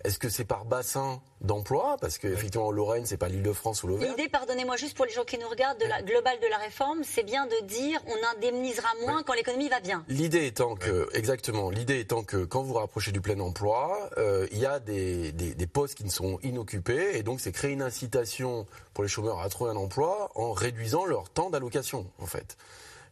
[0.05, 1.97] Est-ce que c'est par bassin d'emploi?
[2.01, 4.15] Parce qu'effectivement, Lorraine, c'est pas l'île de France ou l'Auvergne.
[4.17, 7.03] L'idée, pardonnez-moi juste pour les gens qui nous regardent, de la globale de la réforme,
[7.05, 10.05] c'est bien de dire on indemnisera moins quand l'économie va bien.
[10.09, 14.47] L'idée étant que, exactement, l'idée étant que quand vous vous rapprochez du plein emploi, euh,
[14.53, 17.83] il y a des, des, postes qui ne sont inoccupés et donc c'est créer une
[17.83, 22.57] incitation pour les chômeurs à trouver un emploi en réduisant leur temps d'allocation, en fait.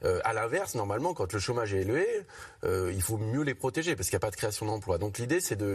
[0.05, 2.07] Euh, à l'inverse, normalement, quand le chômage est élevé,
[2.65, 4.99] euh, il faut mieux les protéger parce qu'il n'y a pas de création d'emplois.
[4.99, 5.75] Donc l'idée, c'est de,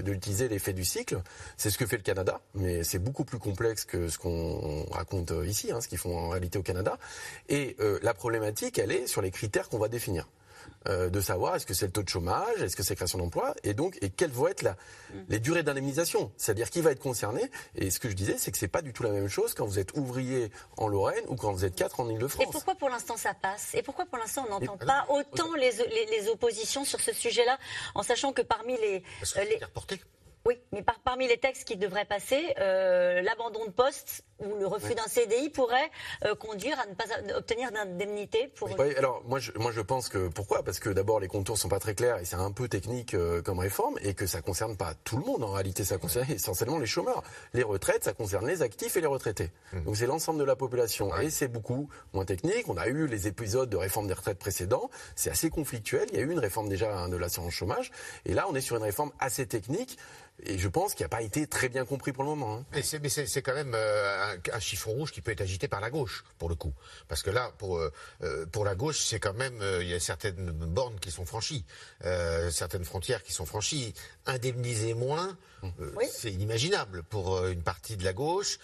[0.00, 1.20] d'utiliser l'effet du cycle.
[1.56, 5.32] C'est ce que fait le Canada, mais c'est beaucoup plus complexe que ce qu'on raconte
[5.44, 6.98] ici, hein, ce qu'ils font en réalité au Canada.
[7.48, 10.28] Et euh, la problématique, elle est sur les critères qu'on va définir.
[10.88, 13.54] Euh, de savoir est-ce que c'est le taux de chômage, est-ce que c'est création d'emplois,
[13.62, 15.16] et donc et quelles vont être la, mm.
[15.28, 17.42] les durées d'indemnisation, c'est-à-dire qui va être concerné.
[17.74, 19.66] Et ce que je disais, c'est que c'est pas du tout la même chose quand
[19.66, 22.46] vous êtes ouvrier en Lorraine ou quand vous êtes quatre en Ile-de-France.
[22.48, 23.74] Et pourquoi pour l'instant ça passe?
[23.74, 25.72] Et pourquoi pour l'instant on n'entend pas autant les,
[26.10, 27.58] les, oppositions sur ce sujet-là,
[27.94, 29.60] en sachant que parmi les, Parce que les...
[30.46, 34.94] Oui, mais parmi les textes qui devraient passer, euh, l'abandon de poste ou le refus
[34.94, 35.90] d'un CDI pourrait
[36.24, 37.04] euh, conduire à ne pas
[37.36, 38.68] obtenir d'indemnité pour.
[38.78, 40.62] Oui, alors moi je, moi je pense que pourquoi?
[40.62, 43.42] Parce que d'abord les contours sont pas très clairs et c'est un peu technique euh,
[43.42, 46.78] comme réforme et que ça concerne pas tout le monde en réalité, ça concerne essentiellement
[46.78, 47.22] les chômeurs.
[47.54, 49.50] Les retraites, ça concerne les actifs et les retraités.
[49.72, 49.82] Mmh.
[49.84, 52.68] Donc c'est l'ensemble de la population et c'est beaucoup moins technique.
[52.68, 56.06] On a eu les épisodes de réforme des retraites précédents, c'est assez conflictuel.
[56.12, 57.90] Il y a eu une réforme déjà hein, de l'assurance chômage
[58.24, 59.98] et là on est sur une réforme assez technique
[60.44, 62.58] et je pense qu'il n'a pas été très bien compris pour le moment.
[62.58, 62.64] Hein.
[62.72, 66.24] Mais c'est quand même euh, un, chiffon rouge qui peut être agité par la gauche,
[66.38, 66.72] pour le coup.
[67.08, 70.50] Parce que là, pour, euh, euh, la gauche, c'est quand même, il y a certaines
[70.50, 71.64] bornes qui sont franchies,
[72.50, 73.94] certaines frontières qui sont franchies.
[74.26, 75.36] Indemniser moins,
[76.10, 78.58] c'est inimaginable pour une partie de la gauche.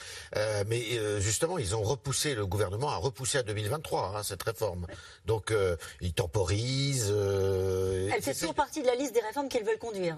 [0.66, 0.82] mais
[1.20, 4.86] justement, ils ont repoussé, le gouvernement a repoussé à 2023 hein, cette réforme.
[5.26, 5.52] Donc,
[6.00, 7.10] ils temporisent.
[7.10, 10.16] Elle fait toujours partie de la liste des réformes qu'ils veulent conduire.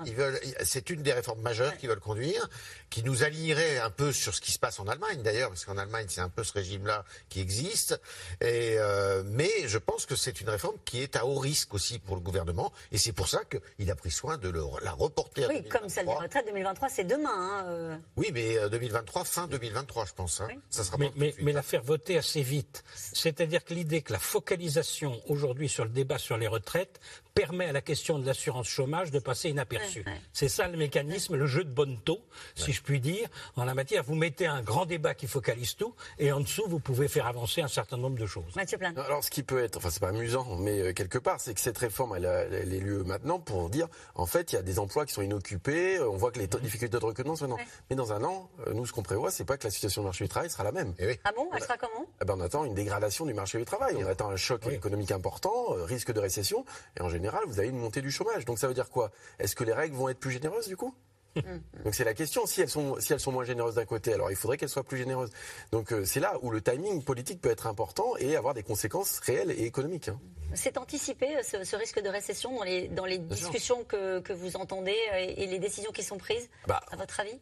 [0.65, 2.49] C'est une des réformes majeurs qui veulent conduire,
[2.91, 5.77] qui nous alignerait un peu sur ce qui se passe en Allemagne d'ailleurs, parce qu'en
[5.77, 8.01] Allemagne c'est un peu ce régime-là qui existe.
[8.41, 11.99] Et, euh, mais je pense que c'est une réforme qui est à haut risque aussi
[11.99, 15.49] pour le gouvernement, et c'est pour ça qu'il a pris soin de la reporter.
[15.49, 17.31] Oui, comme celle des retraites 2023, c'est demain.
[17.33, 17.97] Hein, euh.
[18.17, 20.41] Oui, mais 2023, euh, fin 2023, je pense.
[20.41, 20.49] Hein.
[20.71, 22.85] Ça sera mais, mais, mais la faire voter assez vite.
[22.95, 27.01] C'est-à-dire que l'idée que la focalisation aujourd'hui sur le débat sur les retraites
[27.37, 30.05] permet à la question de l'assurance chômage de passer inaperçue.
[30.33, 32.23] C'est ça le mécanisme, le jeu de bonne taux,
[32.55, 34.03] si je puis dire, en la matière.
[34.03, 37.61] Vous mettez un grand débat qui focalise tout, et en dessous, vous pouvez faire avancer
[37.61, 38.57] un certain nombre de choses.
[38.57, 41.53] Mathieu Alors, ce qui peut être, enfin, c'est pas amusant, mais euh, quelque part, c'est
[41.53, 44.63] que cette réforme, elle, a, est lieu maintenant pour dire, en fait, il y a
[44.63, 47.65] des emplois qui sont inoccupés, euh, on voit que les difficultés de recrutement sont maintenant.
[47.91, 50.07] Mais dans un an, euh, nous, ce qu'on prévoit, c'est pas que la situation du
[50.07, 50.95] marché du travail sera la même.
[50.99, 52.07] Eh ah bon Elle sera comment?
[52.23, 53.95] Eh ben, On attend une dégradation du marché du travail.
[53.99, 56.65] On attend un choc économique important, risque de récession,
[56.99, 58.45] et en général, vous avez une montée du chômage.
[58.45, 59.11] Donc ça veut dire quoi?
[59.39, 60.95] Est-ce que les règles vont être plus généreuses du coup?
[61.37, 61.85] Mm.
[61.85, 62.47] donc c'est la question.
[62.47, 64.85] Si elles sont si elles sont moins généreuses d'un côté, alors il faudrait qu'elles soient
[64.85, 65.31] plus généreuses.
[65.73, 69.19] Donc euh, c'est là où le timing politique peut être important et avoir des conséquences
[69.21, 70.09] réelles et économiques.
[70.09, 70.19] Hein.
[70.55, 74.57] C'est anticipé euh, ce, risque de récession dans les dans les discussions que, que, vous
[74.57, 76.49] entendez euh, et, les décisions qui sont prises.
[76.67, 77.39] Bah, à votre avis?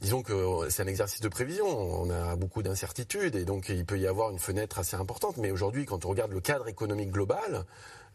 [0.00, 1.66] Disons que c'est un exercice de prévision.
[1.66, 5.38] On a beaucoup d'incertitudes et donc il peut y avoir une fenêtre assez importante.
[5.38, 7.64] Mais aujourd'hui, quand on regarde le cadre économique global,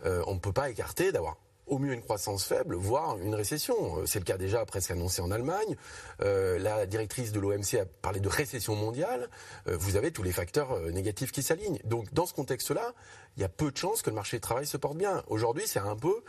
[0.04, 1.38] on ne peut pas écarter d'avoir
[1.72, 3.76] au mieux une croissance faible, voire une récession.
[3.98, 5.78] Euh, c'est le cas déjà presque annoncé en Allemagne.
[6.22, 9.30] Euh, la directrice de l'OMC a parlé de récession mondiale.
[9.68, 11.80] Euh, vous avez tous les facteurs négatifs qui s'alignent.
[11.86, 12.94] Donc dans ce contexte-là,
[13.38, 15.24] il y a peu de chances que le marché du travail se porte bien.
[15.28, 16.24] Aujourd'hui, c'est un peu,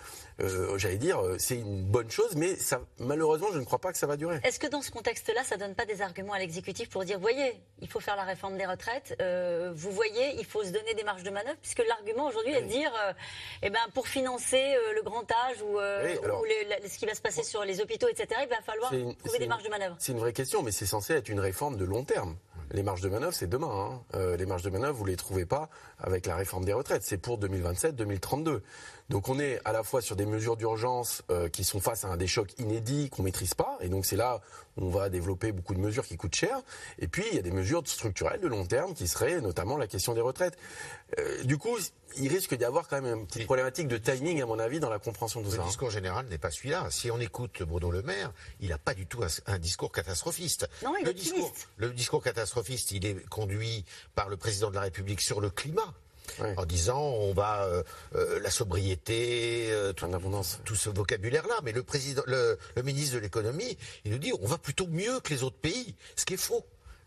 [0.76, 4.06] j'allais dire, c'est une bonne chose, mais ça, malheureusement, je ne crois pas que ça
[4.06, 4.40] va durer.
[4.44, 7.60] Est-ce que dans ce contexte-là, ça donne pas des arguments à l'exécutif pour dire, voyez,
[7.80, 9.16] il faut faire la réforme des retraites,
[9.74, 12.68] vous voyez, il faut se donner des marges de manœuvre, puisque l'argument aujourd'hui est de
[12.68, 12.92] dire,
[13.62, 15.22] eh ben, pour financer le grand
[15.64, 16.14] ou, euh,
[16.86, 18.40] ce qui va se passer sur les hôpitaux, etc.
[18.42, 19.96] Il va falloir trouver des marges de manœuvre.
[19.98, 22.36] C'est une vraie question, mais c'est censé être une réforme de long terme.
[22.72, 23.70] Les marges de manœuvre, c'est demain.
[23.70, 24.00] Hein.
[24.14, 27.02] Euh, les marges de manœuvre, vous les trouvez pas avec la réforme des retraites.
[27.02, 28.60] C'est pour 2027-2032.
[29.12, 32.08] Donc on est à la fois sur des mesures d'urgence euh, qui sont face à
[32.08, 34.40] un des chocs inédits qu'on maîtrise pas, et donc c'est là
[34.78, 36.58] où on va développer beaucoup de mesures qui coûtent cher.
[36.98, 39.86] Et puis il y a des mesures structurelles de long terme qui seraient notamment la
[39.86, 40.56] question des retraites.
[41.44, 41.76] du coup,
[42.16, 44.88] il risque d'y avoir quand même une petite problématique de timing, à mon avis, dans
[44.88, 45.58] la compréhension de le ça.
[45.58, 46.86] Le discours général n'est pas celui-là.
[46.90, 50.70] Si on écoute Bruno Le Maire, il n'a pas du tout un, un, discours catastrophiste.
[50.82, 51.68] Non, il le est discours, optimiste.
[51.76, 55.92] le discours catastrophiste, il est conduit par le président de la République sur le climat.
[56.56, 57.82] En disant on va euh,
[58.14, 60.06] euh, la sobriété, euh, tout,
[60.64, 61.54] tout, ce vocabulaire-là.
[61.62, 65.20] Mais le président, le, le ministre de l'économie, il nous dit on va plutôt mieux
[65.20, 66.64] que les autres pays, ce qui est faux.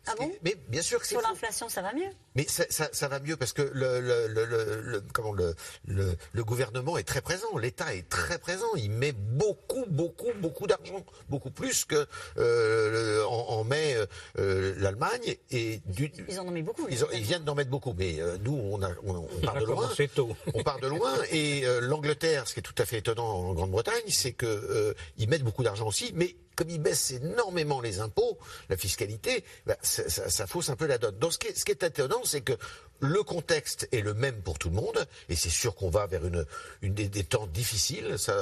[0.07, 2.89] Ah bon Mais bien sûr que c'est Sur l'inflation, ça va mieux Mais ça, ça,
[2.91, 4.45] ça, va mieux parce que le, le, le,
[4.81, 8.67] le comment le, le, le, gouvernement est très présent, l'État est très présent.
[8.75, 12.05] Il met beaucoup, beaucoup, beaucoup d'argent, beaucoup plus que
[12.37, 13.95] euh, en, en, met
[14.37, 15.35] euh, l'Allemagne.
[15.51, 16.87] Et du, ils en ont mis beaucoup.
[16.89, 19.59] Ils, ont, ils viennent d'en mettre beaucoup, mais euh, nous, on, a, on, on part
[19.59, 19.89] de loin.
[20.13, 20.35] Tôt.
[20.53, 21.13] on part de loin.
[21.31, 24.93] Et euh, l'Angleterre, ce qui est tout à fait étonnant en Grande-Bretagne, c'est que euh,
[25.17, 28.37] ils mettent beaucoup d'argent aussi, mais comme ils baissent énormément les impôts,
[28.69, 31.17] la fiscalité, ben, ça, ça, ça, fausse un peu la dot.
[31.17, 32.53] Donc ce qui est, ce qui est étonnant, c'est que
[32.99, 36.25] le contexte est le même pour tout le monde, et c'est sûr qu'on va vers
[36.25, 36.45] une,
[36.81, 38.35] une des, des, temps difficiles, ça,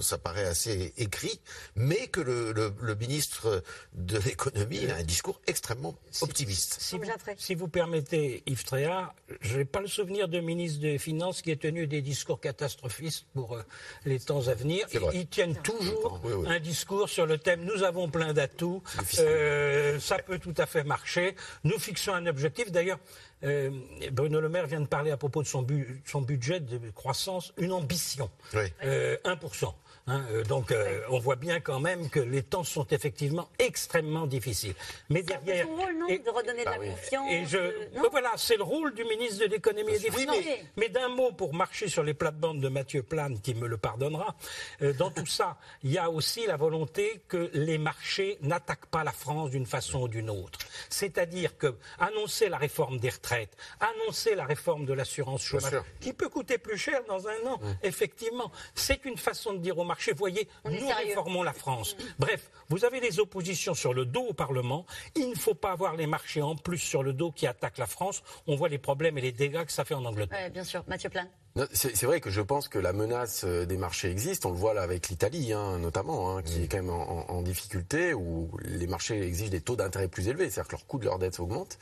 [0.00, 1.40] ça paraît assez écrit,
[1.76, 3.62] mais que le, le, le ministre
[3.94, 6.76] de l'économie a un discours extrêmement optimiste.
[6.80, 7.04] Si, si, vous,
[7.36, 11.50] si vous, permettez, Yves Tréhard, je n'ai pas le souvenir de ministre des Finances qui
[11.50, 13.62] ait tenu des discours catastrophistes pour euh,
[14.04, 14.86] les temps à venir.
[15.12, 16.46] Ils tiennent toujours oui, oui.
[16.48, 18.82] un discours sur le thème nous avons plein d'atouts,
[19.18, 21.34] euh, ça peut tout à fait marcher,
[21.64, 22.70] nous fixons un objectif.
[22.70, 22.98] D'ailleurs,
[23.44, 23.70] euh,
[24.12, 27.52] Bruno Le Maire vient de parler à propos de son, bu son budget de croissance,
[27.58, 28.64] une ambition, oui.
[28.84, 29.72] euh, 1%.
[30.08, 34.26] Hein, euh, donc euh, on voit bien quand même que les temps sont effectivement extrêmement
[34.26, 34.74] difficiles.
[35.10, 36.90] Mais derrière, son rôle, non, et, de redonner de la oui.
[36.90, 37.30] confiance.
[37.30, 38.10] Et je, de...
[38.10, 40.38] voilà, c'est le rôle du ministre de l'économie et des finances.
[40.44, 43.76] mais, mais d'un mot pour marcher sur les plates-bandes de Mathieu Plane, qui me le
[43.76, 44.34] pardonnera,
[44.82, 49.04] euh, dans tout ça, il y a aussi la volonté que les marchés n'attaquent pas
[49.04, 50.58] la France d'une façon ou d'une autre.
[50.88, 56.28] C'est-à-dire que annoncer la réforme des retraites, annoncer la réforme de l'assurance chômage, qui peut
[56.28, 57.66] coûter plus cher dans un an, mmh.
[57.84, 61.96] effectivement, c'est une façon de dire au marché, voyez, On nous réformons la France.
[62.18, 64.86] Bref, vous avez les oppositions sur le dos au Parlement.
[65.14, 67.86] Il ne faut pas avoir les marchés en plus sur le dos qui attaquent la
[67.86, 68.22] France.
[68.46, 70.38] On voit les problèmes et les dégâts que ça fait en Angleterre.
[70.38, 70.82] Ouais, bien sûr.
[70.88, 71.26] Mathieu Plan.
[71.72, 74.46] C'est vrai que je pense que la menace des marchés existe.
[74.46, 76.62] On le voit là avec l'Italie, hein, notamment, hein, qui mmh.
[76.62, 80.48] est quand même en, en, difficulté, où les marchés exigent des taux d'intérêt plus élevés,
[80.48, 81.78] c'est-à-dire que leur coût de leur dette augmente.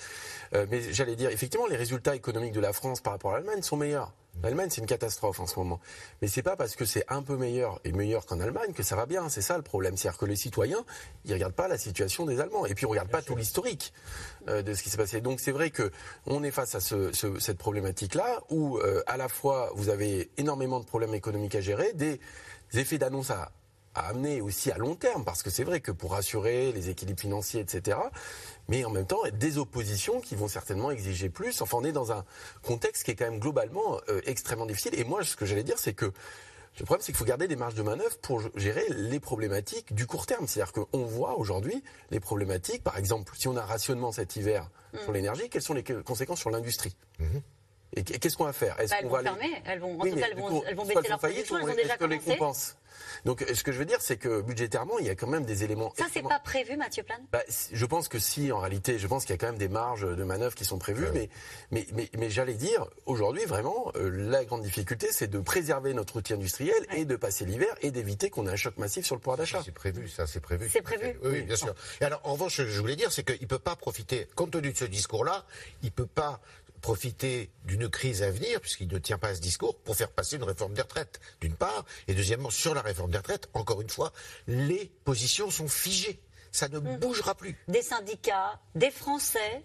[0.54, 3.62] Euh, mais j'allais dire, effectivement, les résultats économiques de la France par rapport à l'Allemagne
[3.62, 4.12] sont meilleurs.
[4.42, 5.80] L'Allemagne, c'est une catastrophe en ce moment.
[6.22, 8.96] Mais c'est pas parce que c'est un peu meilleur et meilleur qu'en Allemagne que ça
[8.96, 9.28] va bien.
[9.28, 9.96] C'est ça le problème.
[9.96, 10.82] C'est-à-dire que les citoyens,
[11.26, 12.64] ils regardent pas la situation des Allemands.
[12.64, 13.34] Et puis, on regarde bien pas sûr.
[13.34, 13.92] tout l'historique
[14.39, 15.20] euh, de ce qui s'est passé.
[15.20, 15.90] Donc, c'est vrai que
[16.26, 20.30] on est face à ce, ce, cette problématique-là où, euh, à la fois, vous avez
[20.36, 22.20] énormément de problèmes économiques à gérer, des
[22.74, 23.52] effets d'annonce à,
[23.94, 27.20] à amener aussi à long terme, parce que c'est vrai que pour assurer les équilibres
[27.20, 27.98] financiers, etc.,
[28.68, 31.60] mais en même temps des oppositions qui vont certainement exiger plus.
[31.60, 32.24] Enfin, on est dans un
[32.62, 34.98] contexte qui est quand même globalement euh, extrêmement difficile.
[34.98, 36.12] Et moi, ce que j'allais dire, c'est que
[36.78, 40.06] le problème, c'est qu'il faut garder des marges de manœuvre pour gérer les problématiques du
[40.06, 40.46] court terme.
[40.46, 44.70] C'est-à-dire qu'on voit aujourd'hui les problématiques, par exemple, si on a un rationnement cet hiver
[44.92, 44.98] mmh.
[44.98, 46.96] sur l'énergie, quelles sont les conséquences sur l'industrie?
[47.18, 47.24] Mmh.
[47.96, 48.78] Et qu'est-ce qu'on va faire?
[48.78, 49.62] Est-ce bah, qu'on va fermer les...
[49.66, 51.58] Elles vont, en oui, tout cas, elles vont, elles vont baisser leur production.
[51.58, 52.30] Elles ont déjà commencé.
[52.30, 52.76] Les compense
[53.24, 55.64] donc, ce que je veux dire, c'est que budgétairement, il y a quand même des
[55.64, 55.92] éléments.
[55.96, 57.22] Ça, c'est pas prévu, Mathieu Plane?
[57.32, 59.68] Bah, Je pense que si, en réalité, je pense qu'il y a quand même des
[59.68, 61.10] marges de manœuvre qui sont prévues, ouais.
[61.12, 61.28] mais,
[61.70, 66.16] mais, mais, mais j'allais dire, aujourd'hui, vraiment, euh, la grande difficulté, c'est de préserver notre
[66.16, 67.00] outil industriel ouais.
[67.00, 69.60] et de passer l'hiver et d'éviter qu'on ait un choc massif sur le pouvoir d'achat.
[69.64, 70.68] C'est prévu, ça, c'est prévu.
[70.70, 71.18] C'est prévu.
[71.22, 71.74] Oui, oui, bien sûr.
[72.00, 74.28] Et alors, en revanche, ce que je voulais dire, c'est qu'il ne peut pas profiter,
[74.34, 75.44] compte tenu de ce discours-là,
[75.82, 76.40] il ne peut pas
[76.80, 80.36] profiter d'une crise à venir, puisqu'il ne tient pas à ce discours, pour faire passer
[80.36, 81.84] une réforme des retraites, d'une part.
[82.08, 84.12] Et deuxièmement, sur la réforme des retraites, encore une fois,
[84.46, 86.20] les positions sont figées.
[86.52, 86.96] Ça ne mmh.
[86.98, 87.56] bougera plus.
[87.68, 89.62] Des syndicats, des Français.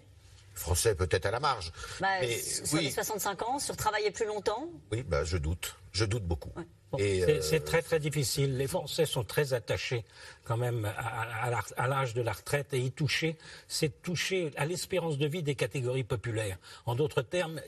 [0.54, 1.72] Français peut-être à la marge.
[2.00, 2.84] Bah, mais, sur oui.
[2.84, 5.76] les 65 ans, sur travailler plus longtemps Oui, bah, je doute.
[5.92, 6.50] Je doute beaucoup.
[6.56, 6.64] Ouais.
[6.96, 7.40] Bon, euh...
[7.40, 8.56] C'est très très difficile.
[8.56, 10.04] Les Français sont très attachés
[10.44, 13.36] quand même à, à, à l'âge de la retraite et y toucher,
[13.68, 16.58] c'est toucher à l'espérance de vie des catégories populaires.
[16.86, 17.60] En d'autres termes,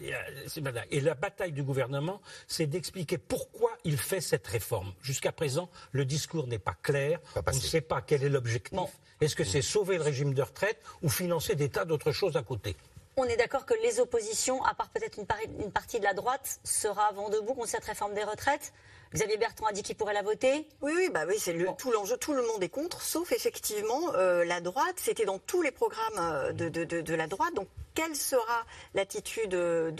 [0.91, 4.93] et la bataille du gouvernement, c'est d'expliquer pourquoi il fait cette réforme.
[5.03, 7.21] Jusqu'à présent, le discours n'est pas clair.
[7.35, 8.79] Pas On ne sait pas quel est l'objectif.
[9.21, 12.43] Est-ce que c'est sauver le régime de retraite ou financer des tas d'autres choses à
[12.43, 12.77] côté?
[13.17, 15.27] On est d'accord que les oppositions, à part peut-être une,
[15.61, 18.73] une, partie de la droite, sera vent debout contre cette réforme des retraites?
[19.15, 20.67] Xavier Bertrand a dit qu'il pourrait la voter.
[20.83, 21.73] Oui, oui, bah oui, c'est le, bon.
[21.75, 22.17] tout l'enjeu.
[22.17, 24.97] Tout le monde est contre, sauf effectivement euh, la droite.
[24.97, 27.55] C'était dans tous les programmes de, de, de, de, la droite.
[27.55, 29.93] Donc, quelle sera l'attitude de,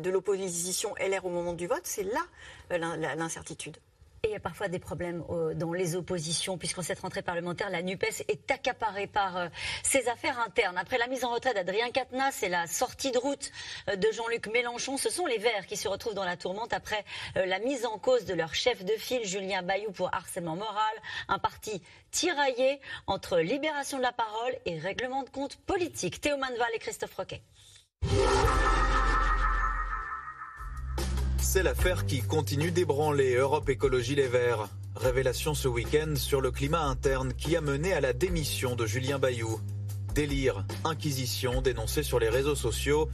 [0.00, 1.82] de l'opposition LR au moment du vote?
[1.84, 2.22] C'est là
[2.72, 2.78] euh,
[3.16, 3.76] l'incertitude.
[4.24, 5.24] Et il y a parfois des problèmes
[5.56, 9.48] dans les oppositions, puisqu'en cette rentrée parlementaire, la NUPES est accaparée par
[9.82, 10.78] ses affaires internes.
[10.78, 13.50] Après la mise en retraite d'Adrien Quatennens et la sortie de route
[13.88, 17.04] de Jean-Luc Mélenchon, ce sont les Verts qui se retrouvent dans la tourmente après
[17.34, 20.94] la mise en cause de leur chef de file, Julien Bayou, pour harcèlement moral.
[21.26, 26.20] Un parti tiraillé entre libération de la parole et règlement de compte politique.
[26.20, 27.42] Théo Manval et Christophe Roquet.
[31.42, 34.68] C'est l'affaire qui continue d'ébranler Europe Écologie Les Verts.
[34.96, 39.18] Révélation ce week-end sur le climat interne qui a mené à la démission de Julien
[39.18, 39.60] Bayou.
[40.14, 43.10] Délire, inquisition dénoncée sur les réseaux sociaux.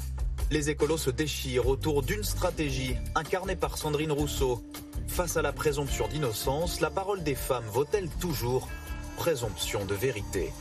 [0.52, 4.62] Les écolos se déchirent autour d'une stratégie incarnée par Sandrine Rousseau.
[5.08, 8.68] Face à la présomption d'innocence, la parole des femmes vaut-elle toujours
[9.16, 10.52] présomption de vérité?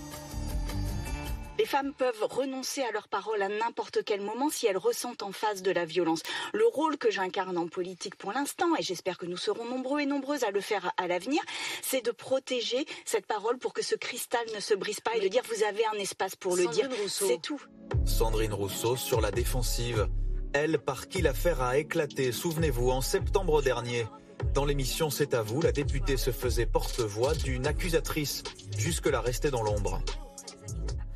[1.67, 5.61] Femmes peuvent renoncer à leur parole à n'importe quel moment si elles ressentent en face
[5.61, 6.23] de la violence.
[6.53, 10.05] Le rôle que j'incarne en politique pour l'instant, et j'espère que nous serons nombreux et
[10.05, 11.41] nombreuses à le faire à l'avenir,
[11.83, 15.27] c'est de protéger cette parole pour que ce cristal ne se brise pas et de
[15.27, 16.89] dire vous avez un espace pour le dire.
[17.07, 17.61] C'est tout.
[18.05, 20.07] Sandrine Rousseau sur la défensive.
[20.53, 24.07] Elle par qui l'affaire a éclaté, souvenez-vous, en septembre dernier.
[24.53, 28.43] Dans l'émission C'est à vous, la députée se faisait porte-voix d'une accusatrice,
[28.77, 30.01] jusque-là restée dans l'ombre.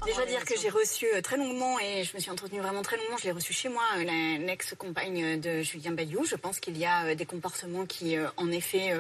[0.06, 2.98] Déjà dire que j'ai reçu euh, très longuement et je me suis entretenue vraiment très
[2.98, 3.18] longuement.
[3.18, 6.26] Je l'ai reçu chez moi, euh, l'ex-compagne de Julien Bayou.
[6.26, 8.94] Je pense qu'il y a euh, des comportements qui, en effet,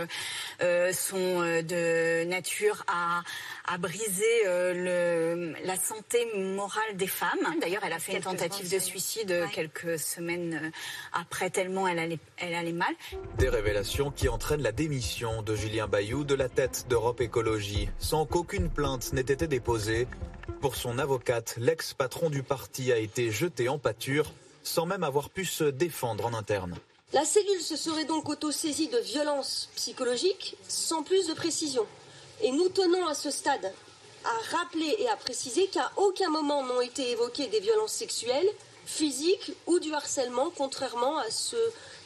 [0.93, 3.23] sont de nature à,
[3.67, 7.55] à briser le, la santé morale des femmes.
[7.59, 10.71] D'ailleurs, elle a fait une tentative de suicide quelques semaines
[11.13, 12.93] après, tellement elle allait, elle allait mal.
[13.37, 18.25] Des révélations qui entraînent la démission de Julien Bayou de la tête d'Europe Écologie, sans
[18.25, 20.07] qu'aucune plainte n'ait été déposée.
[20.59, 24.31] Pour son avocate, l'ex-patron du parti a été jeté en pâture
[24.63, 26.75] sans même avoir pu se défendre en interne.
[27.13, 31.85] La cellule se serait donc auto-saisie de violences psychologiques sans plus de précision.
[32.41, 33.73] Et nous tenons à ce stade
[34.23, 38.47] à rappeler et à préciser qu'à aucun moment n'ont été évoquées des violences sexuelles,
[38.85, 41.57] physiques ou du harcèlement, contrairement à ce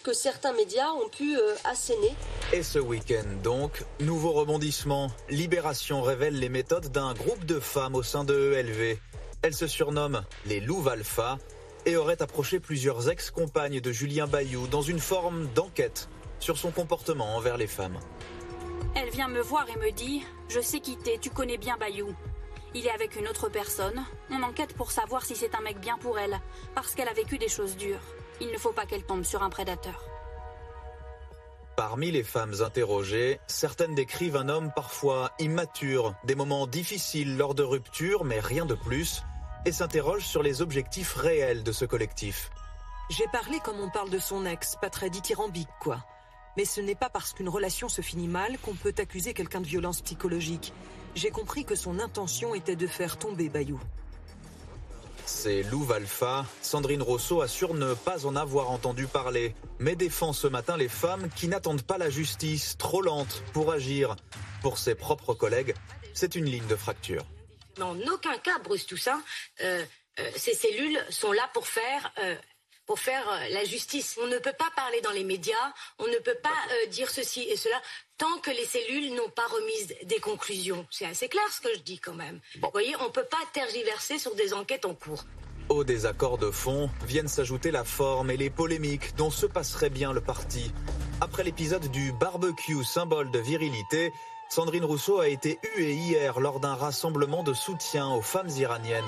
[0.06, 2.14] que certains médias ont pu euh, asséner.
[2.53, 5.10] Et ce week-end donc, nouveau rebondissement.
[5.30, 8.99] Libération révèle les méthodes d'un groupe de femmes au sein de ELV.
[9.41, 11.39] Elles se surnomment les Louves Alpha
[11.88, 16.08] et auraient approché plusieurs ex-compagnes de Julien Bayou dans une forme d'enquête
[16.39, 17.99] sur son comportement envers les femmes.
[18.93, 22.14] Elle vient me voir et me dit Je sais quitter, tu connais bien Bayou.
[22.76, 24.06] Il est avec une autre personne.
[24.30, 26.39] On enquête pour savoir si c'est un mec bien pour elle,
[26.76, 28.03] parce qu'elle a vécu des choses dures.
[28.41, 30.03] Il ne faut pas qu'elle tombe sur un prédateur.
[31.75, 37.63] Parmi les femmes interrogées, certaines décrivent un homme parfois immature, des moments difficiles lors de
[37.63, 39.23] ruptures, mais rien de plus,
[39.65, 42.49] et s'interrogent sur les objectifs réels de ce collectif.
[43.09, 45.99] J'ai parlé comme on parle de son ex, pas très dithyrambique, quoi.
[46.57, 49.67] Mais ce n'est pas parce qu'une relation se finit mal qu'on peut accuser quelqu'un de
[49.67, 50.71] violence psychologique.
[51.13, 53.79] J'ai compris que son intention était de faire tomber Bayou.
[55.26, 56.45] C'est Louve Alpha.
[56.61, 61.30] Sandrine Rousseau assure ne pas en avoir entendu parler, mais défend ce matin les femmes
[61.36, 64.15] qui n'attendent pas la justice, trop lente pour agir.
[64.61, 65.73] Pour ses propres collègues,
[66.13, 67.26] c'est une ligne de fracture.
[67.82, 69.21] En aucun cas, Bruce Toussaint,
[69.61, 69.84] euh,
[70.19, 72.36] euh, ces cellules sont là pour faire euh,
[72.86, 74.17] pour faire euh, la justice.
[74.21, 77.41] On ne peut pas parler dans les médias, on ne peut pas euh, dire ceci
[77.43, 77.81] et cela
[78.17, 80.86] tant que les cellules n'ont pas remis des conclusions.
[80.89, 82.39] C'est assez clair ce que je dis quand même.
[82.61, 85.23] Vous voyez, on ne peut pas tergiverser sur des enquêtes en cours.
[85.67, 90.13] Au désaccord de fond viennent s'ajouter la forme et les polémiques dont se passerait bien
[90.13, 90.71] le parti.
[91.21, 94.11] Après l'épisode du barbecue, symbole de virilité,
[94.49, 99.03] Sandrine Rousseau a été huée hier lors d'un rassemblement de soutien aux femmes iraniennes.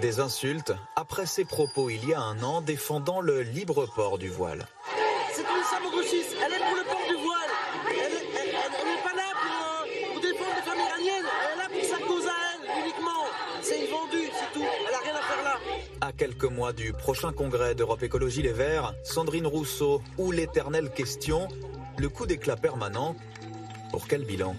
[0.00, 4.28] Des insultes après ses propos il y a un an défendant le libre port du
[4.28, 4.66] voile.
[5.32, 7.50] C'est une islamo-gauchiste, elle est pour le port du voile.
[7.90, 12.06] Elle n'est pas là pour, pour, défendre les femmes iraniennes, elle est là pour sa
[12.06, 13.24] cause à elle uniquement.
[13.60, 15.58] C'est une vendue, c'est tout, elle n'a rien à faire là.
[16.00, 21.48] À quelques mois du prochain congrès d'Europe Écologie Les Verts, Sandrine Rousseau ou l'éternelle question,
[21.96, 23.16] le coup d'éclat permanent,
[23.90, 24.54] pour quel bilan?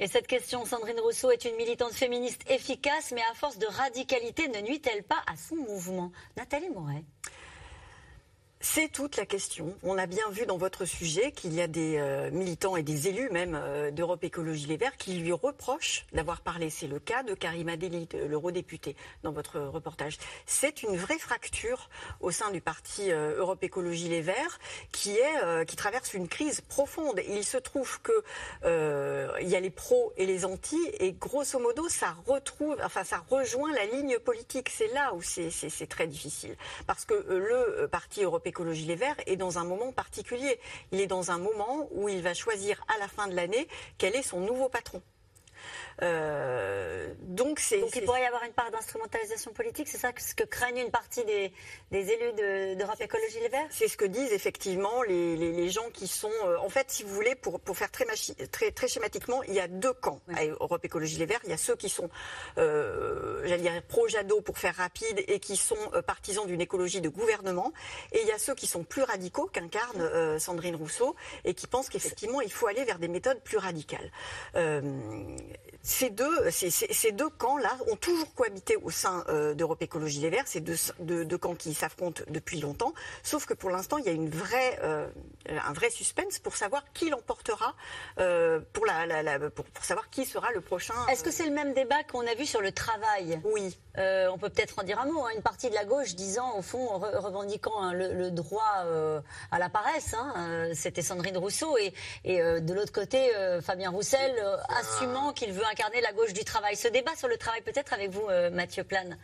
[0.00, 4.48] Et cette question, Sandrine Rousseau est une militante féministe efficace, mais à force de radicalité,
[4.48, 6.12] ne nuit-elle pas à son mouvement?
[6.36, 7.04] Nathalie Moret.
[8.60, 9.76] C'est toute la question.
[9.84, 13.06] On a bien vu dans votre sujet qu'il y a des euh, militants et des
[13.06, 16.68] élus même euh, d'Europe Écologie Les Verts qui lui reprochent d'avoir parlé.
[16.68, 20.18] C'est le cas de Karim Adeli, l'eurodéputé, dans votre reportage.
[20.44, 21.88] C'est une vraie fracture
[22.20, 24.58] au sein du parti euh, Europe Écologie Les Verts
[24.90, 25.16] qui
[25.76, 27.20] traverse une crise profonde.
[27.28, 28.12] Il se trouve que
[29.40, 33.24] il y a les pros et les antis et grosso modo ça retrouve, enfin ça
[33.30, 34.68] rejoint la ligne politique.
[34.68, 36.56] C'est là où c'est très difficile
[36.86, 40.58] parce que le parti Europe Écologie Les Verts est dans un moment particulier.
[40.90, 43.68] Il est dans un moment où il va choisir à la fin de l'année
[43.98, 45.02] quel est son nouveau patron.
[46.02, 50.44] Euh, donc, c'est, il pourrait y avoir une part d'instrumentalisation politique, c'est ça ce que
[50.44, 51.52] craignent une partie des,
[51.90, 53.66] des élus d'Europe Écologie Les Verts?
[53.70, 56.30] C'est ce que disent effectivement les, les, les gens qui sont...
[56.46, 58.06] Euh, en fait, si vous voulez, pour, pour faire très,
[58.50, 61.40] très, très schématiquement, il y a deux camps à Europe Écologie Les Verts.
[61.44, 62.08] Il y a ceux qui sont,
[62.58, 67.72] euh, j'allais dire, pro-Jadot pour faire rapide et qui sont partisans d'une écologie de gouvernement.
[68.12, 71.88] Et il y a ceux qui sont plus radicaux, qu'incarne Sandrine Rousseau, et qui pensent
[71.88, 74.10] qu'effectivement, il faut aller vers des méthodes plus radicales.
[75.88, 80.28] Ces deux, ces, ces deux camps-là ont toujours cohabité au sein euh, d'Europe Écologie Les
[80.28, 84.04] Verts, ces deux, deux, deux camps qui s'affrontent depuis longtemps, sauf que pour l'instant, il
[84.04, 85.08] y a une vraie, euh,
[85.48, 87.74] un vrai suspense pour savoir qui l'emportera,
[88.20, 90.92] euh, pour, la, la, la pour, pour, savoir qui sera le prochain.
[91.10, 93.40] Est-ce que c'est le même débat qu'on a vu sur le travail?
[93.44, 93.78] Oui.
[93.96, 95.24] On peut peut-être en dire un mot.
[95.24, 95.30] Hein.
[95.34, 98.84] Une partie de la gauche disant, au fond, re revendiquant hein, le, le, droit
[99.50, 101.92] à la paresse, hein, c'était Sandrine Rousseau, et,
[102.24, 103.28] et de l'autre côté,
[103.60, 104.32] Fabien Roussel
[104.68, 105.64] assumant qu'il veut
[106.02, 106.76] la gauche du travail.
[106.76, 109.16] Ce débat sur le travail, peut-être avec vous, Mathieu Plane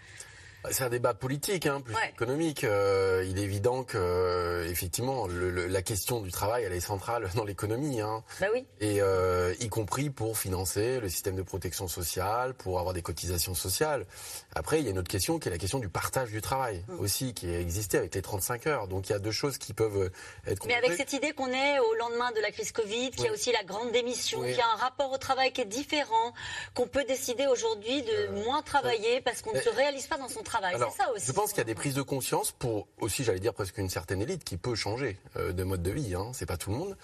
[0.70, 2.10] c'est un débat politique, hein, plus ouais.
[2.10, 2.64] économique.
[2.64, 6.80] Euh, il est évident que, euh, effectivement, le, le, la question du travail, elle est
[6.80, 8.00] centrale dans l'économie.
[8.00, 8.24] Hein.
[8.40, 8.64] Bah oui.
[8.80, 13.54] Et euh, y compris pour financer le système de protection sociale, pour avoir des cotisations
[13.54, 14.06] sociales.
[14.54, 16.84] Après, il y a une autre question qui est la question du partage du travail
[16.88, 17.00] mmh.
[17.00, 18.88] aussi, qui a existé avec les 35 heures.
[18.88, 20.10] Donc il y a deux choses qui peuvent
[20.46, 20.66] être.
[20.66, 23.32] Mais avec cette idée qu'on est au lendemain de la crise Covid, qu'il y a
[23.32, 24.48] aussi la grande démission, oui.
[24.48, 26.32] qu'il y a un rapport au travail qui est différent,
[26.74, 30.42] qu'on peut décider aujourd'hui de moins travailler parce qu'on ne se réalise pas dans son
[30.42, 30.53] travail.
[30.62, 31.26] Alors, ça aussi.
[31.26, 33.90] Je pense qu'il y a des prises de conscience pour aussi, j'allais dire presque une
[33.90, 36.14] certaine élite qui peut changer euh, de mode de vie.
[36.14, 36.30] Hein.
[36.32, 36.96] C'est pas tout le monde,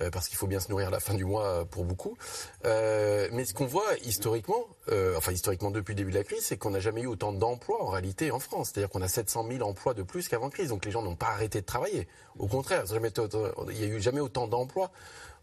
[0.00, 2.16] euh, parce qu'il faut bien se nourrir à la fin du mois pour beaucoup.
[2.64, 6.44] Euh, mais ce qu'on voit historiquement, euh, enfin historiquement depuis le début de la crise,
[6.44, 8.70] c'est qu'on n'a jamais eu autant d'emplois en réalité en France.
[8.72, 10.68] C'est-à-dire qu'on a 700 000 emplois de plus qu'avant crise.
[10.68, 12.08] Donc les gens n'ont pas arrêté de travailler.
[12.38, 14.90] Au contraire, il n'y a eu jamais autant d'emplois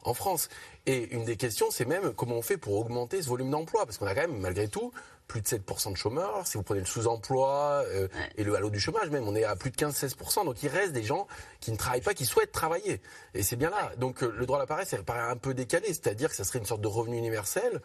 [0.03, 0.49] en France.
[0.85, 3.97] Et une des questions, c'est même comment on fait pour augmenter ce volume d'emploi, parce
[3.97, 4.91] qu'on a quand même, malgré tout,
[5.27, 6.45] plus de 7% de chômeurs.
[6.45, 8.09] Si vous prenez le sous-emploi euh, ouais.
[8.37, 10.45] et le halo du chômage même, on est à plus de 15-16%.
[10.45, 11.27] Donc il reste des gens
[11.59, 13.01] qui ne travaillent pas, qui souhaitent travailler.
[13.33, 13.91] Et c'est bien là.
[13.97, 15.87] Donc euh, le droit à la paresse, ça paraît un peu décalé.
[15.87, 17.81] C'est-à-dire que ça serait une sorte de revenu universel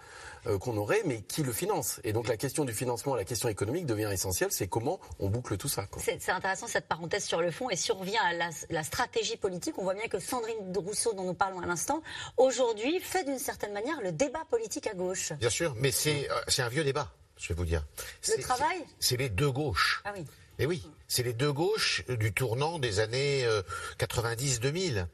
[0.60, 3.86] qu'on aurait, mais qui le finance Et donc la question du financement, la question économique
[3.86, 4.50] devient essentielle.
[4.52, 5.86] C'est comment on boucle tout ça.
[5.98, 7.70] C'est intéressant cette parenthèse sur le fond.
[7.70, 11.12] Et si on revient à la, la stratégie politique, on voit bien que Sandrine Rousseau,
[11.12, 12.02] dont nous parlons à l'instant,
[12.36, 15.32] aujourd'hui fait d'une certaine manière le débat politique à gauche.
[15.34, 17.84] Bien sûr, mais c'est euh, un vieux débat je vais vous dire.
[18.28, 18.84] Le travail?
[18.98, 20.02] C'est les deux gauches.
[20.04, 20.24] Ah oui.
[20.60, 23.62] Et oui, c'est les deux gauches du tournant des années euh,
[23.98, 25.06] 90-2000.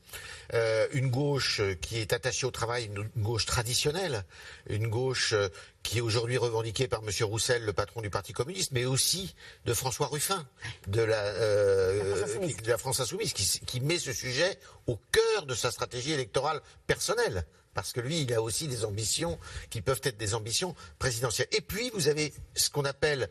[0.54, 4.24] Euh, une gauche qui est attachée au travail, une gauche traditionnelle,
[4.68, 5.48] une gauche euh,
[5.84, 7.10] qui est aujourd'hui revendiquée par M.
[7.22, 9.36] Roussel, le patron du Parti communiste, mais aussi
[9.66, 10.44] de François Ruffin,
[10.88, 14.98] de la, euh, la, France, de la France Insoumise, qui, qui met ce sujet au
[15.12, 19.38] cœur de sa stratégie électorale personnelle parce que lui, il a aussi des ambitions
[19.68, 21.48] qui peuvent être des ambitions présidentielles.
[21.52, 23.28] Et puis, vous avez ce qu'on appelle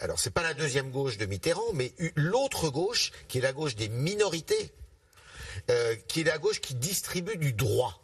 [0.00, 3.76] alors c'est pas la deuxième gauche de Mitterrand, mais l'autre gauche, qui est la gauche
[3.76, 4.72] des minorités,
[5.70, 8.00] euh, qui est la gauche qui distribue du droit.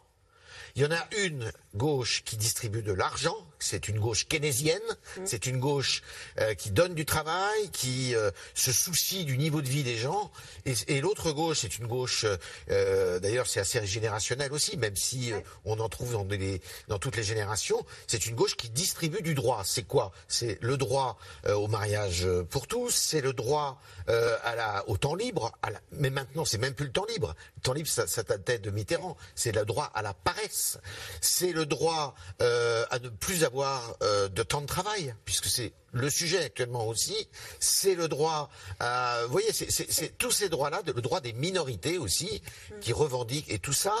[0.75, 4.81] Il y en a une gauche qui distribue de l'argent, c'est une gauche keynésienne,
[5.17, 5.21] mmh.
[5.25, 6.01] c'est une gauche
[6.39, 10.31] euh, qui donne du travail, qui euh, se soucie du niveau de vie des gens,
[10.65, 12.25] et, et l'autre gauche, c'est une gauche,
[12.69, 15.31] euh, d'ailleurs c'est assez générationnel aussi, même si
[15.65, 19.33] on en trouve dans, des, dans, toutes les générations, c'est une gauche qui distribue du
[19.33, 19.63] droit.
[19.65, 20.11] C'est quoi?
[20.27, 25.51] C'est le droit au mariage pour tous, c'est le droit à la, au temps libre,
[25.63, 27.35] la, mais maintenant c'est même plus le temps libre.
[27.57, 30.79] Le temps libre, ça, ça datait de Mitterrand, c'est le droit à la paresse,
[31.21, 36.09] c'est le droit à ne plus avoir euh, de temps de travail, puisque c'est le
[36.09, 37.27] sujet actuellement aussi,
[37.59, 39.19] c'est le droit à...
[39.25, 42.41] Vous voyez, c'est tous ces droits-là, le droit des minorités aussi,
[42.81, 43.95] qui revendiquent, et tout ça,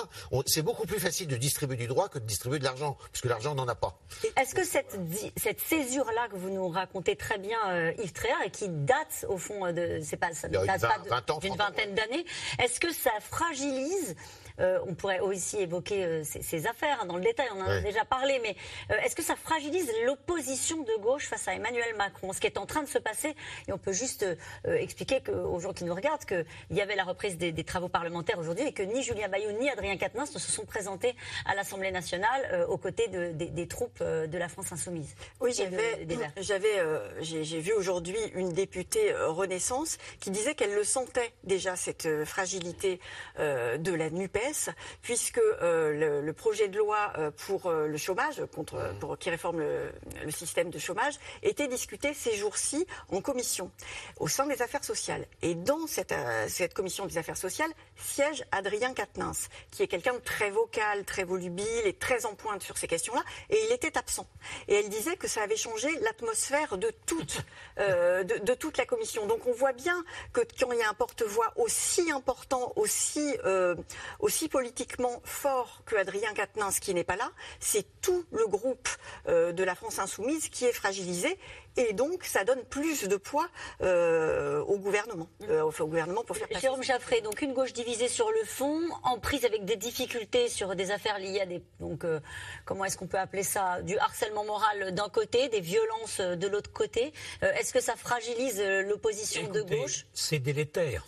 [0.45, 3.55] c'est beaucoup plus facile de distribuer du droit que de distribuer de l'argent, puisque l'argent,
[3.55, 3.99] n'en a pas.
[4.35, 4.95] Est-ce que cette,
[5.37, 9.37] cette césure-là que vous nous racontez très bien, euh, Yves Tréhard, et qui date, au
[9.37, 9.99] fond, de...
[10.03, 12.25] c'est pas, ça date 20, pas d'une vingtaine d'années,
[12.59, 14.15] est-ce que ça fragilise
[14.59, 17.67] euh, on pourrait aussi évoquer euh, ces, ces, affaires hein, dans le détail, on en
[17.67, 18.55] a déjà parlé, mais
[18.91, 22.33] euh, est-ce que ça fragilise l'opposition de gauche face à Emmanuel Macron?
[22.33, 23.35] Ce qui est en train de se passer,
[23.67, 26.95] et on peut juste euh, expliquer que, aux gens qui nous regardent qu'il y avait
[26.95, 30.33] la reprise des, des travaux parlementaires aujourd'hui et que ni Julien Bayou ni Adrien Quatennens
[30.33, 34.37] ne se sont présentés à l'Assemblée nationale euh, aux côtés de, de, des troupes de
[34.37, 35.15] la France insoumise.
[35.39, 36.81] Oui, j'avais, j'avais,
[37.21, 42.99] j'ai vu aujourd'hui une députée Renaissance qui disait qu'elle le sentait déjà cette fragilité
[43.37, 44.69] de la Nupes baisse,
[45.01, 47.11] puisque le, projet de loi
[47.45, 49.91] pour le chômage, contre, pour, qui réforme le,
[50.23, 53.71] le système de chômage, était discuté ces jours-ci en commission,
[54.19, 55.25] au sein des affaires sociales.
[55.41, 56.13] Et dans cette,
[56.47, 61.23] cette commission des affaires sociales siège Adrien Quatennens, qui est quelqu'un de très vocal, très
[61.23, 64.27] volubile et très en pointe sur ces questions-là, et il était absent.
[64.67, 67.41] Et elle disait que ça avait changé l'atmosphère de toute,
[67.79, 69.25] euh, de, toute la commission.
[69.27, 73.75] Donc on voit bien que quand il y a un porte-voix aussi important, aussi, euh,
[74.19, 78.87] aussi politiquement fort que Adrien Quatennens qui n'est pas là, c'est tout le groupe
[79.27, 81.39] euh, de la France insoumise qui est fragilisé
[81.77, 83.47] et donc ça donne plus de poids
[83.81, 86.61] euh, au gouvernement, euh, au gouvernement pour faire passer.
[86.61, 90.75] Jérôme Jaffré, donc une gauche divisée sur le fond, en prise avec des difficultés sur
[90.75, 92.19] des affaires liées à des donc euh,
[92.65, 96.71] comment est-ce qu'on peut appeler ça du harcèlement moral d'un côté, des violences de l'autre
[96.71, 97.13] côté.
[97.41, 100.05] est-ce que ça fragilise l'opposition de gauche?
[100.13, 101.05] C'est délétère.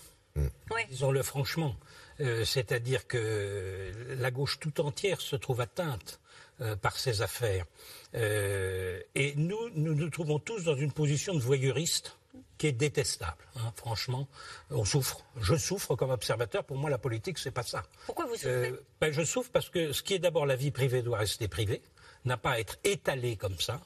[0.90, 1.76] Disons-le franchement.
[2.46, 6.20] C'est-à-dire que la gauche tout entière se trouve atteinte
[6.62, 7.66] euh, par ces affaires.
[8.16, 12.18] Euh, et nous, nous nous trouvons tous dans une position de voyeuriste
[12.58, 13.46] qui est détestable.
[13.56, 14.28] Hein, franchement,
[14.70, 15.24] on souffre.
[15.40, 16.66] Je souffre comme observateur.
[16.66, 17.84] Pour moi, la politique, c'est pas ça.
[18.06, 18.50] Pourquoi vous souffrez?
[18.70, 21.48] euh, ben, Je souffre parce que ce qui est d'abord la vie privée doit rester
[21.48, 21.82] privée,
[22.26, 23.80] n'a pas à être étalé comme ça.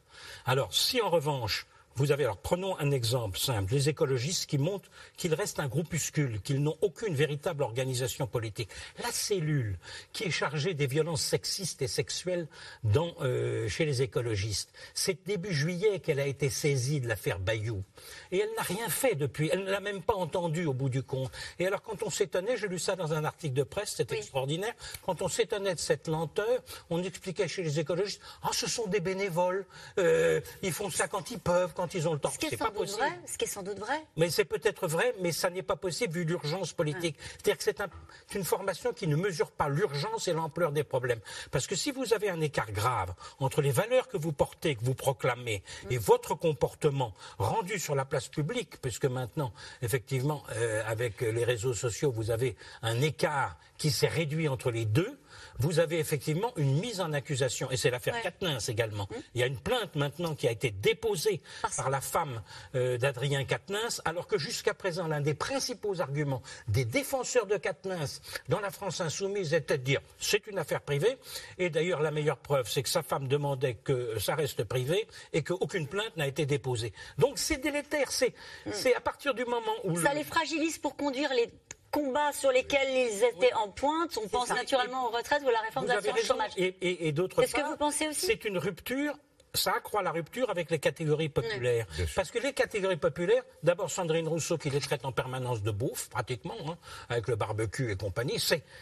[0.45, 4.89] Alors, si en revanche, vous avez, alors prenons un exemple simple, les écologistes qui montrent
[5.17, 8.69] qu'ils restent un groupuscule, qu'ils n'ont aucune véritable organisation politique.
[9.01, 9.77] La cellule
[10.11, 12.47] qui est chargée des violences sexistes et sexuelles
[12.83, 17.83] dans, euh, chez les écologistes, c'est début juillet qu'elle a été saisie de l'affaire Bayou.
[18.31, 21.03] Et elle n'a rien fait depuis, elle ne l'a même pas entendu au bout du
[21.03, 21.31] compte.
[21.59, 24.73] Et alors quand on s'étonnait, j'ai lu ça dans un article de presse, c'est extraordinaire,
[25.05, 28.99] quand on s'étonnait de cette lenteur, on expliquait chez les écologistes, ah ce sont des
[28.99, 29.65] bénévoles,
[29.99, 32.31] euh, ils font ça quand ils peuvent, ils ont le temps.
[32.31, 33.11] Ce qui est, sans doute vrai.
[33.25, 34.05] Ce qui est sans doute vrai.
[34.17, 37.17] Mais c'est peut-être vrai, mais ça n'est pas possible vu l'urgence politique.
[37.33, 41.19] C'est-à-dire que c'est une formation qui ne mesure pas l'urgence et l'ampleur des problèmes.
[41.51, 44.83] Parce que si vous avez un écart grave entre les valeurs que vous portez, que
[44.83, 51.21] vous proclamez, et votre comportement rendu sur la place publique, puisque maintenant, effectivement, euh, avec
[51.21, 55.19] les réseaux sociaux, vous avez un écart qui s'est réduit entre les deux,
[55.59, 57.69] vous avez effectivement une mise en accusation.
[57.71, 58.57] Et c'est l'affaire ouais.
[58.67, 59.07] également.
[59.11, 59.21] Hum.
[59.35, 61.41] Il y a une plainte maintenant qui a été déposée
[61.77, 62.41] par la femme
[62.75, 68.21] euh, d'Adrien Quatennens, alors que jusqu'à présent, l'un des principaux arguments des défenseurs de Quatennens
[68.49, 71.17] dans la France insoumise était de dire c'est une affaire privée.
[71.57, 75.43] Et d'ailleurs, la meilleure preuve, c'est que sa femme demandait que ça reste privé et
[75.43, 76.93] qu'aucune plainte n'a été déposée.
[77.17, 78.11] Donc c'est délétère.
[78.11, 78.33] C'est
[78.65, 78.73] hum.
[78.95, 79.99] à partir du moment où.
[79.99, 81.49] Ça les fragilise pour conduire les
[81.93, 84.17] combats sur lesquels ils étaient en pointe.
[84.23, 86.51] On pense naturellement aux retraites ou à la réforme de l'assurance chômage.
[86.57, 88.25] Et, et, et d'autre part, ce que vous pensez aussi?
[88.25, 89.13] C'est une rupture
[89.53, 91.85] ça accroît la rupture avec les catégories populaires.
[92.15, 96.09] Parce que les catégories populaires, d'abord Sandrine Rousseau qui les traite en permanence de bouffe,
[96.09, 96.77] pratiquement, hein,
[97.09, 98.39] avec le barbecue et compagnie,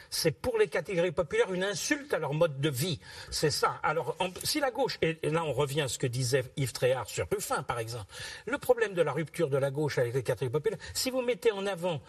[0.09, 2.99] c'est pour les catégories populaires une insulte à leur mode de vie.
[3.29, 3.79] C'est ça.
[3.83, 7.27] Alors, si la gauche, et, là on revient à ce que disait Yves Tréhard sur
[7.29, 8.05] Ruffin, par exemple,
[8.45, 11.51] le problème de la rupture de la gauche avec les catégories populaires, si vous mettez
[11.51, 12.01] en avant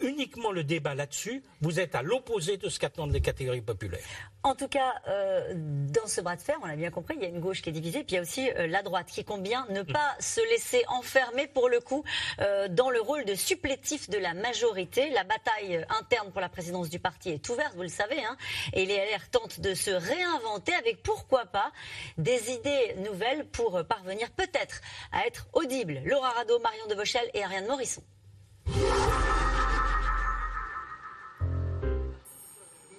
[0.00, 4.00] uniquement le débat là-dessus, vous êtes à l'opposé de ce qu'attendent les catégories populaires.
[4.42, 7.24] En tout cas, euh, dans ce bras de fer, on l'a bien compris, il y
[7.24, 9.24] a une gauche qui est divisée, puis il y a aussi euh, la droite qui
[9.24, 12.04] compte bien ne pas se laisser enfermer pour le coup
[12.40, 15.10] euh, dans le rôle de supplétif de la majorité.
[15.10, 18.36] La bataille interne pour la présidence du parti est ouverte, vous le savez, hein,
[18.72, 21.72] et les LR tentent de se réinventer avec pourquoi pas
[22.16, 24.80] des idées nouvelles pour parvenir peut-être
[25.12, 26.00] à être audibles.
[26.04, 28.02] Laura Rado, Marion Devauchel et Ariane Morisson.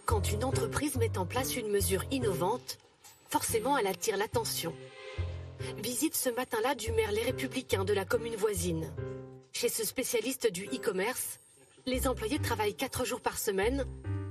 [0.06, 2.78] Quand une entreprise met en place une mesure innovante,
[3.36, 4.74] forcément elle attire l'attention.
[5.84, 8.90] Visite ce matin-là du maire Les Républicains de la commune voisine.
[9.52, 11.42] Chez ce spécialiste du e-commerce,
[11.86, 13.84] les employés travaillent 4 jours par semaine,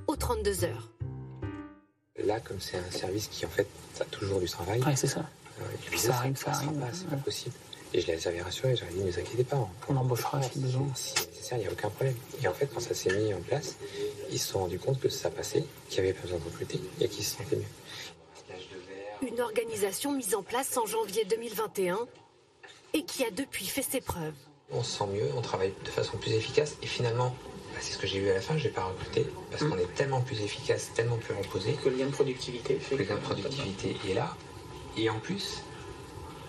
[0.07, 0.91] aux 32 heures.
[2.25, 3.67] Là, comme c'est un service qui en fait
[4.01, 4.81] a toujours du travail.
[4.81, 5.29] Ouais, c'est ça.
[5.61, 6.71] Euh, ça, arrive, ça, arrive.
[6.95, 7.55] C'est pas possible.
[7.93, 9.69] Et je les avais rassurés, j'avais dit, ne vous inquiétez pas.
[9.87, 10.89] On, embauchera si besoin.
[10.95, 12.17] Si nécessaire, il n'y a aucun problème.
[12.43, 13.77] Et en fait, quand ça s'est mis en place,
[14.31, 16.81] ils se sont rendus compte que ça passait, qu'il n'y avait pas besoin de recruter
[17.01, 17.65] et qu'ils se sentaient mieux.
[19.27, 21.99] Une organisation mise en place en janvier 2021
[22.93, 24.35] et qui a depuis fait ses preuves.
[24.71, 27.35] On se sent mieux, on travaille de façon plus efficace et finalement,
[27.73, 29.71] bah, c'est ce que j'ai eu à la fin, je n'ai pas recruté parce mmh.
[29.71, 31.73] qu'on est tellement plus efficace, tellement plus reposé.
[31.73, 32.97] Que le lien de productivité fait.
[32.97, 34.37] Le lien de productivité est là.
[34.99, 35.63] Et en plus,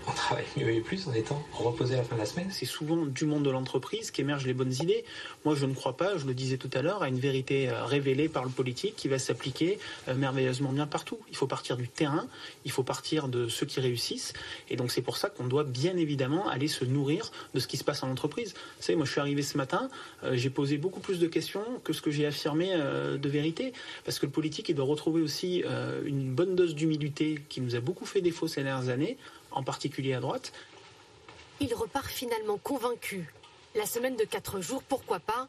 [0.08, 2.48] on travaille mieux et plus en étant reposé à la fin de la semaine.
[2.52, 5.04] C'est souvent du monde de l'entreprise qu'émergent les bonnes idées.
[5.46, 7.86] Moi, je ne crois pas, je le disais tout à l'heure, à une vérité euh,
[7.86, 11.20] révélée par le politique qui va s'appliquer euh, merveilleusement bien partout.
[11.30, 12.28] Il faut partir du terrain,
[12.66, 14.34] il faut partir de ceux qui réussissent.
[14.70, 17.78] Et donc, c'est pour ça qu'on doit bien évidemment aller se nourrir de ce qui
[17.78, 18.54] se passe en entreprise.
[18.54, 19.90] Vous savez, moi, je suis arrivé ce matin,
[20.24, 23.74] euh, j'ai posé beaucoup plus de questions que ce que j'ai affirmé de vérité.
[24.04, 25.64] Parce que le politique, il doit retrouver aussi
[26.06, 29.18] une bonne dose d'humilité qui nous a beaucoup fait défaut ces dernières années
[29.56, 30.54] en particulier à droite.
[31.60, 33.34] Il repart finalement convaincu.
[33.76, 35.48] La semaine de 4 jours, pourquoi pas,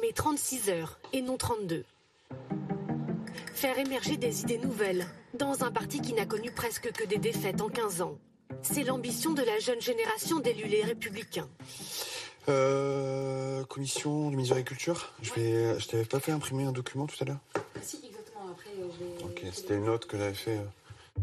[0.00, 1.84] mais 36 heures et non 32.
[3.54, 7.60] Faire émerger des idées nouvelles dans un parti qui n'a connu presque que des défaites
[7.60, 8.18] en 15 ans.
[8.62, 11.48] C'est l'ambition de la jeune génération d'élus les républicains.
[12.48, 15.12] Euh, commission du ministère de l'Agriculture.
[15.22, 17.38] Je vais, je t'avais pas fait imprimer un document tout à l'heure
[17.80, 18.50] Si, exactement.
[18.50, 19.24] Après, je vais.
[19.24, 20.58] Ok, c'était une note que j'avais fait.
[20.58, 21.20] Euh.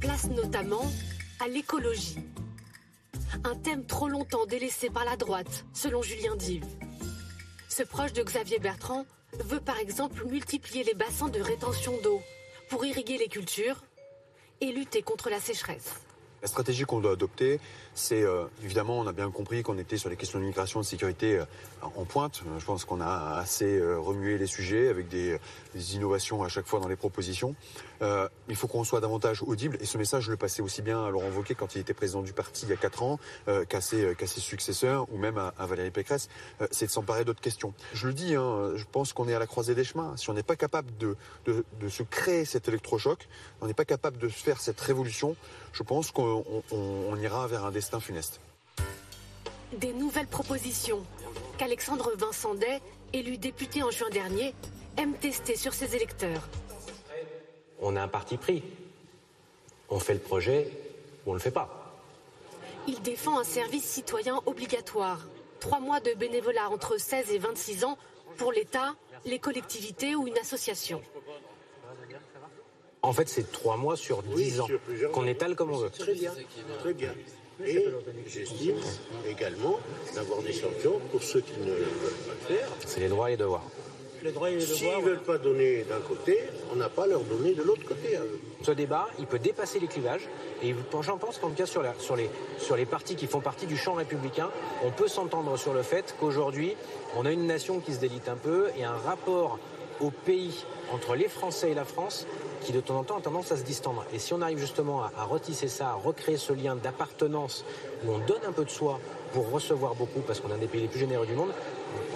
[0.00, 0.90] Place notamment
[1.40, 2.18] à l'écologie.
[3.44, 6.66] Un thème trop longtemps délaissé par la droite, selon Julien Dive.
[7.68, 9.04] Ce proche de Xavier Bertrand
[9.44, 12.20] veut par exemple multiplier les bassins de rétention d'eau
[12.68, 13.82] pour irriguer les cultures
[14.60, 15.94] et lutter contre la sécheresse.
[16.44, 17.58] La stratégie qu'on doit adopter,
[17.94, 20.82] c'est euh, évidemment, on a bien compris qu'on était sur les questions de migration et
[20.82, 21.44] de sécurité euh,
[21.80, 22.42] en pointe.
[22.46, 25.40] Euh, je pense qu'on a assez remué les sujets avec des,
[25.94, 27.54] innovations à chaque fois dans les propositions.
[28.02, 31.10] il faut qu'on soit davantage audible et ce message, je le passais aussi bien à
[31.10, 33.18] Laurent Wauquiez quand il était président du parti il y a 4 ans,
[33.68, 36.28] qu'à ses, successeurs ou même à, Valérie Pécresse,
[36.70, 37.72] c'est de s'emparer d'autres questions.
[37.94, 40.14] Je le dis, hein, je pense qu'on est à la croisée des chemins.
[40.16, 41.16] Si on n'est pas capable de,
[41.46, 43.26] de se créer cet électrochoc,
[43.60, 45.36] on n'est pas capable de faire cette révolution,
[45.74, 48.40] je pense qu'on ira vers un destin funeste.
[49.72, 51.04] Des nouvelles propositions
[51.58, 52.80] qu'Alexandre Vincent Day,
[53.12, 54.54] élu député en juin dernier,
[54.96, 56.48] aime tester sur ses électeurs.
[57.80, 58.62] On a un parti pris.
[59.90, 60.70] On fait le projet
[61.26, 61.92] ou on ne le fait pas.
[62.86, 65.26] Il défend un service citoyen obligatoire.
[65.58, 67.98] Trois mois de bénévolat entre 16 et 26 ans
[68.36, 68.94] pour l'État,
[69.24, 71.02] les collectivités ou une association.
[73.04, 74.68] En fait, c'est trois mois sur dix ans
[75.12, 75.90] qu'on étale comme on veut.
[75.90, 76.32] Très bien,
[76.80, 77.10] très bien.
[77.64, 77.86] Et
[78.26, 78.76] j'estime
[79.28, 79.78] également
[80.14, 82.68] d'avoir des sanctions pour ceux qui ne veulent pas le faire.
[82.86, 83.62] C'est les droits et les devoirs.
[84.58, 86.40] S'ils ne veulent pas donner d'un côté,
[86.72, 88.18] on n'a pas à leur donner de l'autre côté.
[88.62, 90.26] Ce débat, il peut dépasser les clivages.
[90.62, 93.66] Et j'en pense qu'en tout cas sur, sur, les, sur les partis qui font partie
[93.66, 94.48] du champ républicain,
[94.82, 96.74] on peut s'entendre sur le fait qu'aujourd'hui,
[97.16, 99.58] on a une nation qui se délite un peu et un rapport
[100.00, 102.26] au pays entre les Français et la France
[102.64, 104.04] qui de temps en temps a tendance à se distendre.
[104.12, 107.64] Et si on arrive justement à, retisser ça, à recréer ce lien d'appartenance
[108.04, 109.00] où on donne un peu de soi
[109.32, 111.52] pour recevoir beaucoup, parce qu'on est un des pays les plus généreux du monde,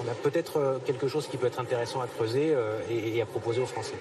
[0.03, 3.27] on a peut-être euh, quelque chose qui peut être intéressant à creuser euh, et, à
[3.27, 3.95] proposer aux Français.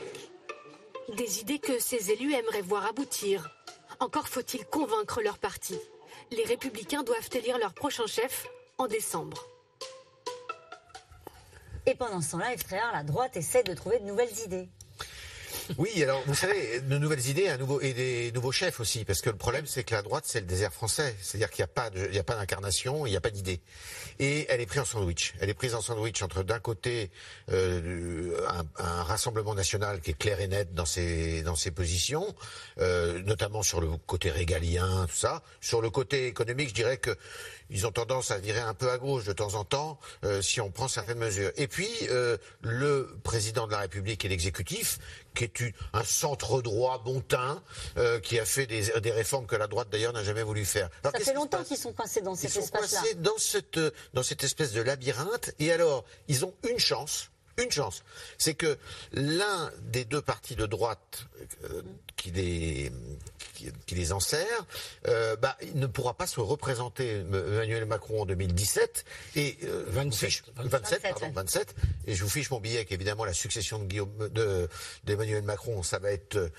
[1.15, 3.49] Des idées que ces élus aimeraient voir aboutir.
[3.99, 5.77] Encore faut-il convaincre leur parti.
[6.31, 8.47] Les républicains doivent élire leur prochain chef
[8.77, 9.47] en décembre.
[11.87, 14.67] Et pendant ce temps-là, FTR, la droite essaie de trouver de nouvelles idées.
[15.77, 19.21] Oui, alors vous savez, de nouvelles idées un nouveau, et des nouveaux chefs aussi, parce
[19.21, 22.23] que le problème c'est que la droite c'est le désert français, c'est-à-dire qu'il n'y a
[22.23, 23.59] pas d'incarnation, il n'y a pas d'idée,
[24.19, 25.33] et elle est prise en sandwich.
[25.41, 27.11] Elle est prise en sandwich entre d'un côté
[27.51, 28.39] euh,
[28.77, 32.33] un, rassemblement national qui est clair et net dans ses dans ses positions,
[32.79, 35.43] euh, notamment sur le côté régalien, tout ça.
[35.59, 37.15] Sur le côté économique, je dirais que
[37.69, 40.61] ils ont tendance à virer un peu à gauche de temps en temps euh, si
[40.61, 41.51] on prend certaines mesures.
[41.57, 44.99] Et puis euh, le président de la République et l'exécutif,
[45.35, 47.61] qui est un centre droit bon teint,
[47.97, 50.89] euh, qui a fait des, des, réformes que la droite d'ailleurs n'a jamais voulu faire.
[51.03, 52.79] Ça fait longtemps qu'ils sont coincés dans cet espace-là.
[52.81, 53.79] Ils sont coincés dans cette
[54.13, 55.53] dans cette espèce de labyrinthe.
[55.59, 58.03] Et alors, ils ont une chance une chance.
[58.37, 58.77] C'est que
[59.13, 61.27] l'un des deux partis de droite
[61.63, 61.81] euh,
[62.15, 62.91] qui, les,
[63.85, 64.65] qui, les enserre,
[65.07, 69.05] euh, bah, il ne pourra pas se représenter Emmanuel Macron en 2017
[69.35, 71.75] et 27, euh, 27, pardon, 27.
[72.05, 74.29] Et je vous fiche mon billet qu'évidemment la succession de Guillaume
[75.03, 76.51] d'Emmanuel Macron, ça va être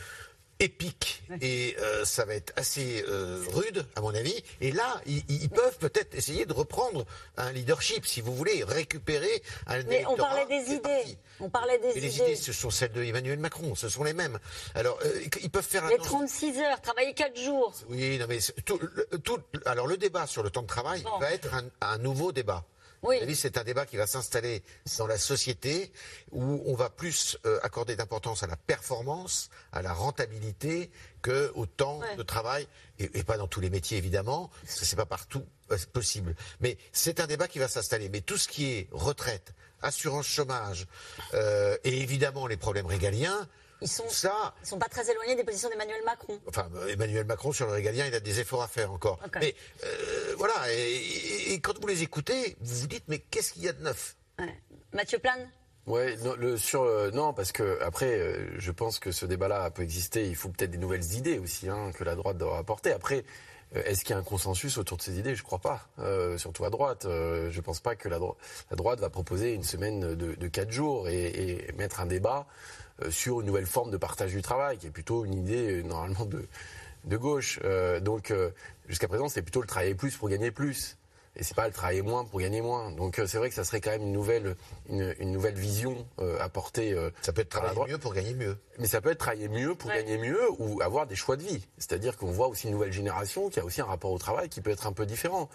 [0.61, 4.43] épique et euh, ça va être assez euh, rude à mon avis.
[4.61, 7.05] Et là, ils, peuvent peut-être essayer de reprendre
[7.37, 9.83] un leadership, si vous voulez, récupérer un.
[9.85, 11.19] Mais on parlait des idées.
[11.41, 12.01] On parlait des idées.
[12.01, 14.39] Les idées, ce sont celles de Emmanuel Macron, ce sont les mêmes.
[14.75, 15.87] Alors, euh, ils peuvent faire.
[15.89, 17.73] Les 36 heures, travailler 4 jours.
[17.89, 18.81] Oui, non mais tout,
[19.23, 22.65] tout, alors le débat sur le temps de travail va être un, un nouveau débat.
[23.03, 23.35] Oui.
[23.35, 24.63] C'est un débat qui va s'installer
[24.99, 25.93] dans la société
[26.33, 30.91] où on va plus euh, accorder d'importance à la performance, à la rentabilité
[31.23, 32.67] que au temps de travail
[32.99, 36.35] et, pas dans tous les métiers évidemment, parce que c'est pas partout euh, possible.
[36.61, 38.09] Mais c'est un débat qui va s'installer.
[38.09, 40.87] Mais tout ce qui est retraite, assurance chômage
[41.35, 43.49] euh, et évidemment les problèmes régaliens,
[43.81, 46.39] ils sont, ça, ils sont pas très éloignés des positions d'Emmanuel Macron.
[46.47, 49.19] Enfin, Emmanuel Macron sur le régalien, il a des efforts à faire encore.
[49.27, 49.39] Okay.
[49.41, 49.55] Mais
[49.85, 53.63] euh, voilà, et, et, et, quand vous les écoutez, vous vous dites mais qu'est-ce qu'il
[53.63, 54.17] y a de neuf?
[54.39, 54.55] Ouais.
[54.93, 55.51] Mathieu Plane?
[55.87, 59.71] Ouais, non, le, sur euh, non parce que après, euh, je pense que ce débat-là
[59.71, 60.27] peut exister.
[60.27, 62.93] Il faut peut-être des nouvelles idées aussi hein, que la droite doit apporter.
[62.93, 63.25] Après,
[63.75, 65.35] euh, est-ce qu'il y a un consensus autour de ces idées?
[65.35, 65.89] Je crois pas.
[65.99, 68.37] Euh, surtout à droite, euh, je pense pas que la, dro
[68.71, 72.47] la, droite va proposer une semaine de, de quatre jours et, et, mettre un débat
[72.47, 76.25] euh, sur une nouvelle forme de partage du travail, qui est plutôt une idée normalement
[76.25, 76.47] de
[77.05, 77.61] de gauche.
[78.03, 78.33] donc
[78.89, 80.99] jusqu'à présent, c'est plutôt le travailler plus pour gagner plus
[81.39, 82.91] et c'est pas le travailler moins pour gagner moins.
[82.91, 84.57] Donc euh, c'est vrai que ça serait quand même une nouvelle,
[84.89, 86.93] une, une nouvelle vision euh, apportée.
[86.93, 88.59] Euh, ça peut être travailler mieux pour gagner mieux.
[88.79, 90.03] Mais ça peut être travailler mieux pour ouais.
[90.03, 91.67] gagner mieux ou avoir des choix de vie.
[91.79, 94.61] C'est-à-dire qu'on voit aussi une nouvelle génération qui a aussi un rapport au travail qui
[94.61, 95.49] peut être un peu différent.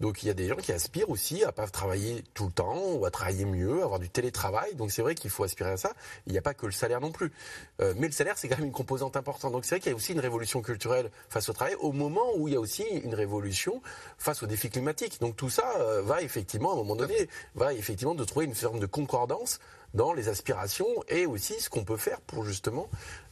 [0.00, 2.92] Donc il y a des gens qui aspirent aussi à pas travailler tout le temps
[2.92, 4.74] ou à travailler mieux, à avoir du télétravail.
[4.74, 5.92] Donc c'est vrai qu'il faut aspirer à ça.
[6.26, 7.32] Il n'y a pas que le salaire non plus.
[7.80, 9.52] Euh, mais le salaire c'est quand même une composante importante.
[9.52, 12.26] Donc c'est vrai qu'il y a aussi une révolution culturelle face au travail au moment
[12.36, 13.80] où il y a aussi une révolution
[14.18, 15.20] face aux défis climatiques.
[15.20, 18.54] Donc tout ça euh, va effectivement à un moment donné va effectivement de trouver une
[18.54, 19.60] forme de concordance
[19.94, 22.88] dans les aspirations et aussi ce qu'on peut faire pour justement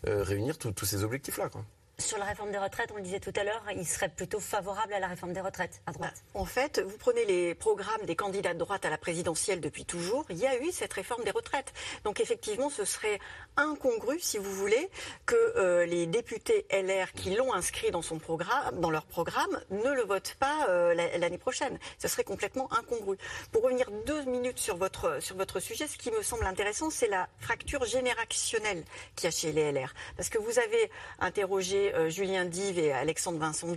[0.06, 1.48] euh, réunir tous ces objectifs là.
[1.48, 1.64] Quoi.
[1.98, 4.92] Sur la réforme des retraites, on le disait tout à l'heure, il serait plutôt favorable
[4.94, 6.24] à la réforme des retraites, à droite.
[6.34, 9.84] Bah, en fait, vous prenez les programmes des candidats de droite à la présidentielle depuis
[9.84, 11.72] toujours, il y a eu cette réforme des retraites.
[12.02, 13.20] Donc effectivement, ce serait
[13.56, 14.90] incongru, si vous voulez,
[15.24, 19.92] que euh, les députés LR qui l'ont inscrit dans, son programme, dans leur programme ne
[19.92, 21.78] le votent pas euh, l'année prochaine.
[21.98, 23.18] Ce serait complètement incongru.
[23.52, 27.08] Pour revenir deux minutes sur votre, sur votre sujet, ce qui me semble intéressant, c'est
[27.08, 28.84] la fracture générationnelle
[29.14, 29.94] qu'il y a chez les LR.
[30.16, 30.90] Parce que vous avez
[31.20, 33.68] interrogé euh, Julien Dive et Alexandre Vincent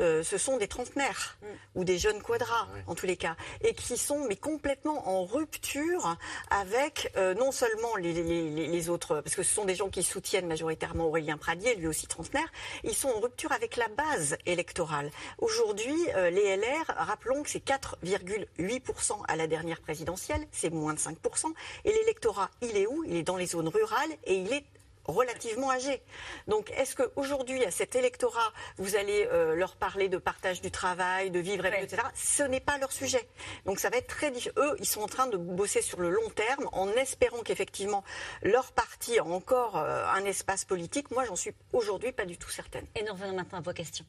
[0.00, 1.46] euh, ce sont des trentenaires mm.
[1.76, 2.80] ou des jeunes quadras, oui.
[2.86, 6.16] en tous les cas, et qui sont mais complètement en rupture
[6.50, 10.02] avec euh, non seulement les, les, les, autres, parce que ce sont des gens qui
[10.02, 12.50] soutiennent majoritairement Aurélien Pradier, lui aussi trentenaire,
[12.82, 15.10] ils sont en rupture avec la base électorale.
[15.38, 15.96] Aujourd'hui,
[16.32, 21.52] les LR, rappelons que c'est 4,8% à la dernière présidentielle, c'est moins de 5%,
[21.84, 23.04] et l'électorat, il est où?
[23.04, 24.64] Il est dans les zones rurales et il est
[25.06, 26.02] relativement âgés.
[26.46, 31.30] Donc, est-ce qu'aujourd'hui, à cet électorat, vous allez euh, leur parler de partage du travail,
[31.30, 31.82] de vivre, ouais.
[31.82, 32.02] etc.
[32.14, 33.28] Ce n'est pas leur sujet.
[33.64, 34.52] Donc, ça va être très difficile.
[34.56, 38.04] Eux, ils sont en train de bosser sur le long terme en espérant qu'effectivement,
[38.42, 41.10] leur parti a encore euh, un espace politique.
[41.10, 42.86] Moi, j'en suis aujourd'hui pas du tout certaine.
[42.94, 44.04] Et nous revenons maintenant à vos questions.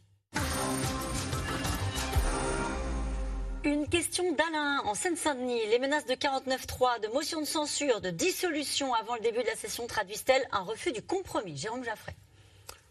[3.68, 5.59] Une question d'Alain en Seine-Saint-Denis.
[5.70, 9.55] Les menaces de 49.3, de motion de censure, de dissolution avant le début de la
[9.55, 11.57] session traduisent-elles un refus du compromis?
[11.57, 12.15] Jérôme Jaffray.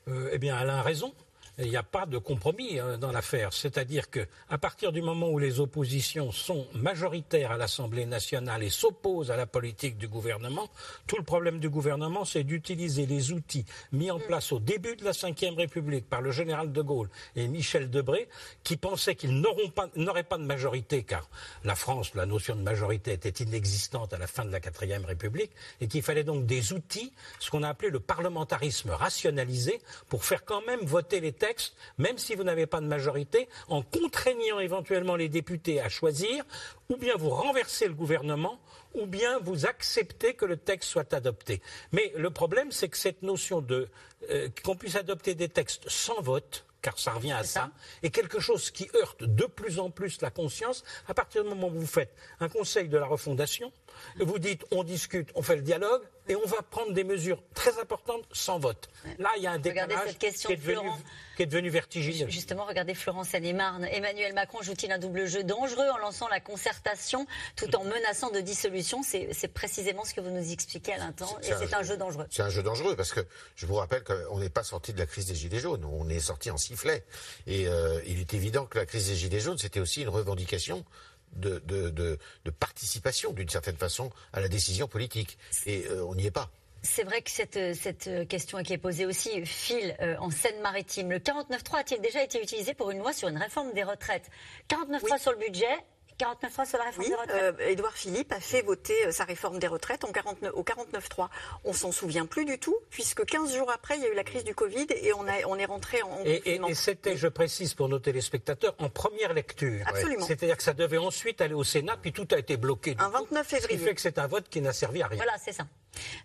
[0.06, 1.14] Euh, eh bien, Alain a raison.
[1.58, 3.54] Il n'y a pas de compromis dans l'affaire.
[3.54, 8.68] C'est-à-dire que, à partir du moment où les oppositions sont majoritaires à l'Assemblée nationale et
[8.68, 10.68] s'opposent à la politique du gouvernement,
[11.06, 15.04] tout le problème du gouvernement, c'est d'utiliser les outils mis en place au début de
[15.04, 18.28] la Ve République par le général de Gaulle et Michel Debré,
[18.62, 19.88] qui pensaient qu'ils n'auraient pas,
[20.28, 21.26] pas, de majorité, car
[21.64, 25.52] la France, la notion de majorité était inexistante à la fin de la Quatrième République,
[25.80, 29.80] et qu'il fallait donc des outils, ce qu'on a appelé le parlementarisme rationalisé,
[30.10, 33.48] pour faire quand même voter les textes texte, même si vous n'avez pas de majorité,
[33.68, 36.44] en contraignant éventuellement les députés à choisir,
[36.88, 38.58] ou bien vous renversez le gouvernement,
[38.94, 41.62] ou bien vous acceptez que le texte soit adopté.
[41.92, 43.88] Mais le problème, c'est que cette notion de
[44.30, 47.70] euh, qu'on puisse adopter des textes sans vote, car ça revient à ça, ça,
[48.02, 51.68] est quelque chose qui heurte de plus en plus la conscience à partir du moment
[51.68, 53.72] où vous faites un conseil de la refondation,
[54.18, 57.78] vous dites on discute, on fait le dialogue, et on va prendre des mesures très
[57.78, 58.88] importantes sans vote.
[59.18, 60.98] Là, il y a un décalage qui, est devenu, Florent,
[61.36, 62.28] qui est devenu vertigineux.
[62.28, 63.84] Justement, regardez Florence Seine-et-Marne.
[63.84, 68.40] Emmanuel Macron joue-t-il un double jeu dangereux en lançant la concertation tout en menaçant de
[68.40, 69.02] dissolution?
[69.02, 71.38] C'est précisément ce que vous nous expliquez à l'instant.
[71.42, 72.26] Et c'est un, un, jeu dangereux.
[72.30, 73.20] C'est un jeu dangereux parce que
[73.54, 75.84] je vous rappelle qu'on n'est pas sorti de la crise des Gilets jaunes.
[75.84, 77.04] On est sorti en sifflet.
[77.46, 80.84] Et euh, il est évident que la crise des Gilets jaunes, c'était aussi une revendication
[81.32, 85.38] de, de, de, de participation, d'une certaine façon, à la décision politique.
[85.66, 86.50] Et euh, on n'y est pas.
[86.82, 91.10] C'est vrai que cette, cette, question qui est posée aussi file euh, en Seine-Maritime.
[91.10, 94.30] Le 49.3 a-t-il déjà été utilisé pour une loi sur une réforme des retraites?
[94.68, 95.18] 49.3 oui.
[95.18, 95.76] sur le budget,
[96.18, 97.60] 49 fois sur la réforme oui, des retraites.
[97.60, 101.28] Euh, Édouard Philippe a fait voter euh, sa réforme des retraites en 49, au 49.3.
[101.64, 104.24] On s'en souvient plus du tout, puisque 15 jours après, il y a eu la
[104.24, 106.18] crise du Covid et on, a, on est rentré en.
[106.24, 109.84] Et, et, et c'était, je précise pour nos téléspectateurs, en première lecture.
[109.86, 110.26] Absolument.
[110.26, 112.96] C'est-à-dire que ça devait ensuite aller au Sénat, puis tout a été bloqué.
[112.98, 113.68] Un 29 février.
[113.76, 115.16] Ce qui fait que c'est un vote qui n'a servi à rien.
[115.16, 115.66] Voilà, c'est ça.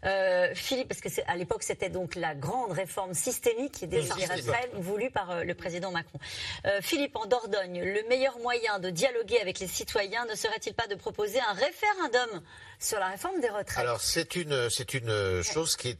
[0.05, 5.11] Euh, Philippe, parce que à l'époque c'était donc la grande réforme systémique des retraites voulue
[5.11, 6.19] par euh, le président Macron.
[6.65, 10.87] Euh, Philippe, en Dordogne, le meilleur moyen de dialoguer avec les citoyens ne serait-il pas
[10.87, 12.41] de proposer un référendum
[12.79, 13.77] sur la réforme des retraites?
[13.77, 15.97] Alors c'est une c'est une chose qui est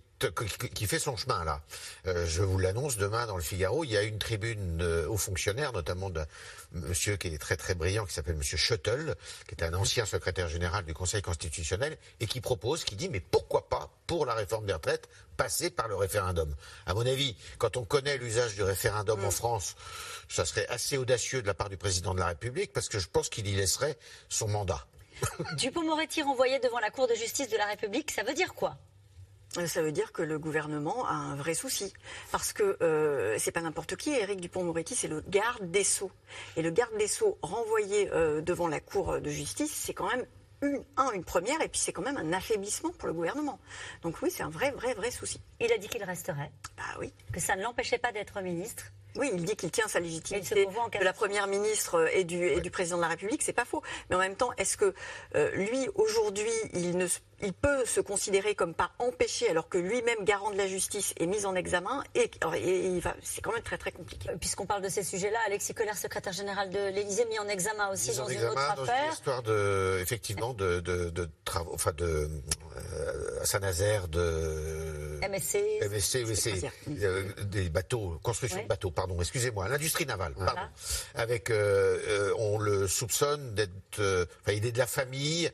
[0.73, 1.61] qui fait son chemin là.
[2.05, 3.83] Euh, je vous l'annonce demain dans le Figaro.
[3.83, 6.25] Il y a une tribune aux fonctionnaires, notamment d'un
[6.71, 9.15] monsieur qui est très très brillant, qui s'appelle Monsieur Schuttel,
[9.47, 13.19] qui est un ancien secrétaire général du Conseil constitutionnel et qui propose, qui dit mais
[13.19, 16.55] pourquoi pas pour la réforme des retraites passer par le référendum.
[16.85, 19.31] À mon avis, quand on connaît l'usage du référendum en mm.
[19.31, 19.75] France,
[20.29, 23.07] ça serait assez audacieux de la part du président de la République parce que je
[23.07, 23.97] pense qu'il y laisserait
[24.29, 24.85] son mandat.
[25.57, 28.77] Dupont-Moretti renvoyé devant la Cour de justice de la République, ça veut dire quoi?
[29.65, 31.93] Ça veut dire que le gouvernement a un vrai souci.
[32.31, 36.11] Parce que euh, c'est pas n'importe qui, Éric Dupont-Moretti, c'est le garde des Sceaux.
[36.55, 40.25] Et le garde des Sceaux renvoyé euh, devant la Cour de justice, c'est quand même
[40.61, 40.83] une,
[41.13, 43.59] une première, et puis c'est quand même un affaiblissement pour le gouvernement.
[44.03, 45.41] Donc oui, c'est un vrai, vrai, vrai souci.
[45.59, 46.51] Il a dit qu'il resterait.
[46.77, 47.13] Bah oui.
[47.33, 48.85] Que ça ne l'empêchait pas d'être ministre.
[49.17, 52.71] Oui, il dit qu'il tient sa légitimité de la première ministre et du, et du
[52.71, 53.81] président de la République, c'est pas faux.
[54.09, 54.93] Mais en même temps, est-ce que
[55.35, 57.07] euh, lui aujourd'hui, il ne
[57.43, 61.25] il peut se considérer comme pas empêché alors que lui-même garant de la justice est
[61.25, 62.29] mis en examen et,
[63.21, 64.29] c'est quand même très très compliqué.
[64.29, 67.89] Euh, puisqu'on parle de ces sujets-là, Alexis Collère, secrétaire général de l'Élysée, mis en examen
[67.89, 69.05] aussi dans une autre affaire.
[69.07, 72.29] Une histoire de effectivement de, de, travaux, enfin de
[72.77, 76.69] euh, Saint-Nazaire, de MSC, MSC,
[77.01, 80.61] euh, des bateaux, construction de bateaux, pardon, excusez-moi, l'industrie navale, pardon.
[81.15, 85.51] Avec, euh, on le soupçonne d'être, enfin, il est de la famille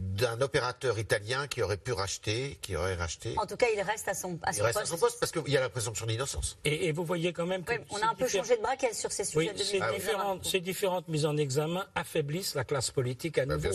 [0.00, 3.34] d'un opérateur italien qui aurait pu racheter, qui aurait racheté.
[3.36, 5.48] En tout cas, il reste à son, à il reste À son poste parce qu'il
[5.48, 6.58] y a la présomption d'innocence.
[6.64, 7.74] Et, vous voyez quand même que.
[7.90, 9.52] on a un peu changé de braquet sur ces sujets.
[9.54, 13.70] Oui, ces, différentes, ces différentes mises en examen affaiblissent la classe politique à bah, nouveau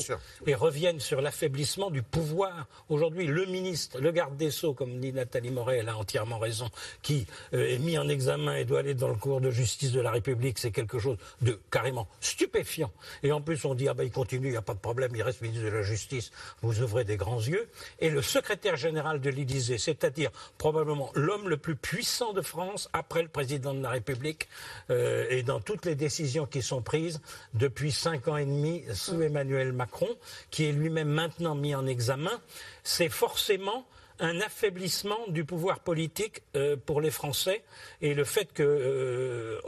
[0.48, 2.68] et reviennent sur l'affaiblissement du pouvoir.
[2.90, 6.70] Aujourd'hui, le ministre, le garde des Sceaux, comme dit Nathalie Moret, elle a entièrement raison,
[7.04, 10.02] qui euh, est mis en examen et doit aller dans le cours de justice de
[10.02, 12.92] la République, c'est quelque chose de carrément stupéfiant.
[13.22, 15.12] Et en plus, on dit, ah ben il continue, il n'y a pas de problème,
[15.16, 16.15] il reste ministre de la Justice
[16.62, 17.68] vous ouvrez des grands yeux.
[18.00, 23.22] Et le secrétaire général de l'Élysée, c'est-à-dire probablement l'homme le plus puissant de France après
[23.22, 24.48] le président de la République,
[24.90, 27.22] euh, et dans toutes les décisions qui sont prises
[27.54, 30.10] depuis cinq ans et demi sous Emmanuel Macron,
[30.52, 32.42] qui est lui-même maintenant mis en examen,
[32.84, 33.86] c'est forcément
[34.20, 37.64] un affaiblissement du pouvoir politique euh, pour les Français
[38.02, 39.60] et le fait qu'on euh,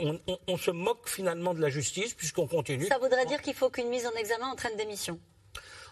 [0.47, 2.85] on, se moque finalement de la justice puisqu'on continue.
[2.85, 5.19] Ça voudrait dire qu'il faut qu'une mise en examen entraîne démission.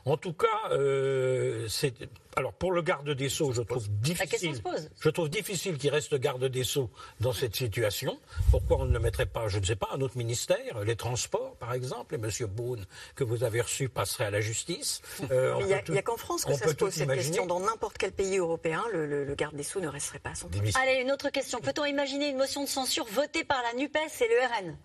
[0.05, 1.93] En tout cas, euh, c'est
[2.35, 4.61] alors pour le garde des sceaux, je trouve difficile.
[4.99, 6.89] Je trouve difficile qu'il reste garde des sceaux
[7.21, 8.19] dans cette situation.
[8.51, 11.55] Pourquoi on ne le mettrait pas, je ne sais pas, un autre ministère, les transports
[11.55, 12.29] par exemple, et M.
[12.47, 12.85] Boone
[13.15, 15.01] que vous avez reçu passerait à la justice.
[15.31, 17.47] Euh, il n'y a, qu'en France que ça se pose cette question.
[17.47, 20.77] Dans n'importe quel pays européen, le, garde des sceaux ne resterait pas à son poste.
[20.77, 21.59] Allez, une autre question.
[21.59, 24.77] Peut-on imaginer une motion de censure votée par la Nupes et le RN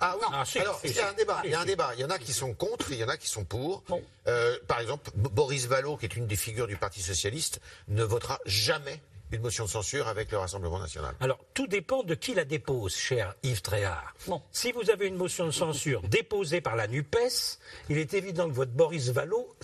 [0.00, 1.40] ah oui, ah, alors il y a un débat.
[1.44, 1.90] Il y a un débat.
[1.94, 3.82] Il y en a qui sont contre, il y en a qui sont pour.
[4.26, 8.38] Euh, par exemple, Boris Vallot, qui est une des figures du Parti socialiste, ne votera
[8.46, 9.00] jamais
[9.32, 12.96] une motion de censure avec le Rassemblement national Alors, tout dépend de qui la dépose,
[12.96, 14.14] cher Yves Tréhard.
[14.26, 14.40] Bon.
[14.52, 17.58] Si vous avez une motion de censure déposée par la NUPES,
[17.90, 19.54] il est évident que votre Boris Vallot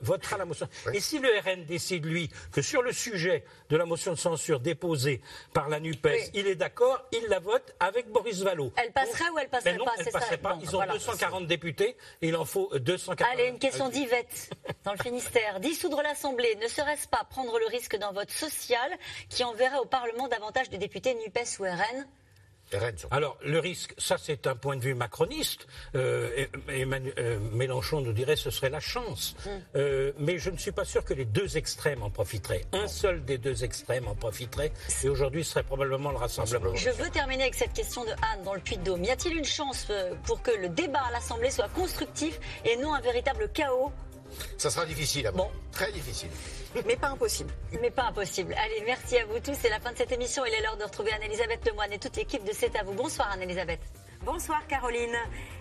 [0.00, 0.68] votera la motion.
[0.92, 4.60] Et si le RN décide, lui, que sur le sujet de la motion de censure
[4.60, 5.20] déposée
[5.52, 8.72] par la NUPES, il est d'accord, il la vote avec Boris Vallot.
[8.76, 10.58] Elle passerait ou elle passerait non, pas Elle passerait pas.
[10.62, 13.28] Ils ont 240 députés et il en faut 240.
[13.32, 14.50] Allez, une question d'Yvette,
[14.84, 15.58] dans le Finistère.
[15.60, 18.90] Dissoudre l'Assemblée, ne serait-ce pas prendre le risque d'un vote social
[19.28, 22.06] qui enverrait au Parlement davantage de députés NUPES ou RN
[23.10, 25.66] alors, le risque, ça c'est un point de vue macroniste.
[25.94, 29.34] Euh, euh, Mélenchon nous dirait ce serait la chance.
[29.44, 29.48] Hmm.
[29.76, 32.64] Euh, mais je ne suis pas sûr que les deux extrêmes en profiteraient.
[32.72, 34.72] Un seul des deux extrêmes en profiterait.
[35.02, 36.74] Et aujourd'hui, ce serait probablement le Rassemblement.
[36.74, 39.04] Je veux terminer avec cette question de Anne dans le Puy-de-Dôme.
[39.04, 39.88] Y a-t-il une chance
[40.24, 43.92] pour que le débat à l'Assemblée soit constructif et non un véritable chaos?
[44.58, 45.50] Ça sera difficile, bon.
[45.72, 46.30] très difficile.
[46.86, 47.52] Mais pas impossible.
[47.80, 48.54] Mais pas impossible.
[48.54, 49.56] Allez, merci à vous tous.
[49.60, 50.44] C'est la fin de cette émission.
[50.46, 52.92] Il est l'heure de retrouver Anne-Elisabeth Lemoine et toute l'équipe de C'est à vous.
[52.92, 53.80] Bonsoir Anne-Elisabeth.
[54.24, 55.16] Bonsoir Caroline.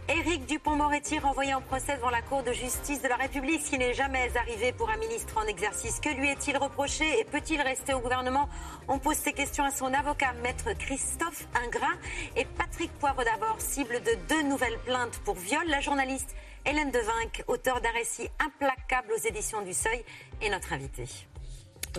[0.10, 3.78] Éric Dupont-Moretti renvoyé en procès devant la Cour de justice de la République, ce qui
[3.78, 6.02] n'est jamais arrivé pour un ministre en exercice.
[6.02, 8.50] Que lui est-il reproché et peut-il rester au gouvernement?
[8.90, 11.96] On pose ces questions à son avocat, maître Christophe Ingrat
[12.36, 15.66] et Patrick Poivre d'abord, cible de deux nouvelles plaintes pour viol.
[15.68, 20.04] La journaliste Hélène Devinck, auteur d'un récit implacable aux éditions du Seuil,
[20.42, 21.08] est notre invitée.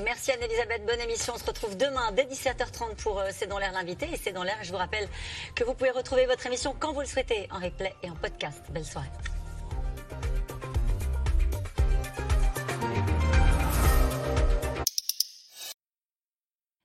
[0.04, 1.32] Merci Anne-Elisabeth, bonne émission.
[1.34, 4.08] On se retrouve demain dès 17h30 pour euh, C'est dans l'air l'invité.
[4.12, 5.08] Et C'est dans l'air, je vous rappelle
[5.54, 8.62] que vous pouvez retrouver votre émission quand vous le souhaitez, en replay et en podcast.
[8.70, 9.08] Belle soirée.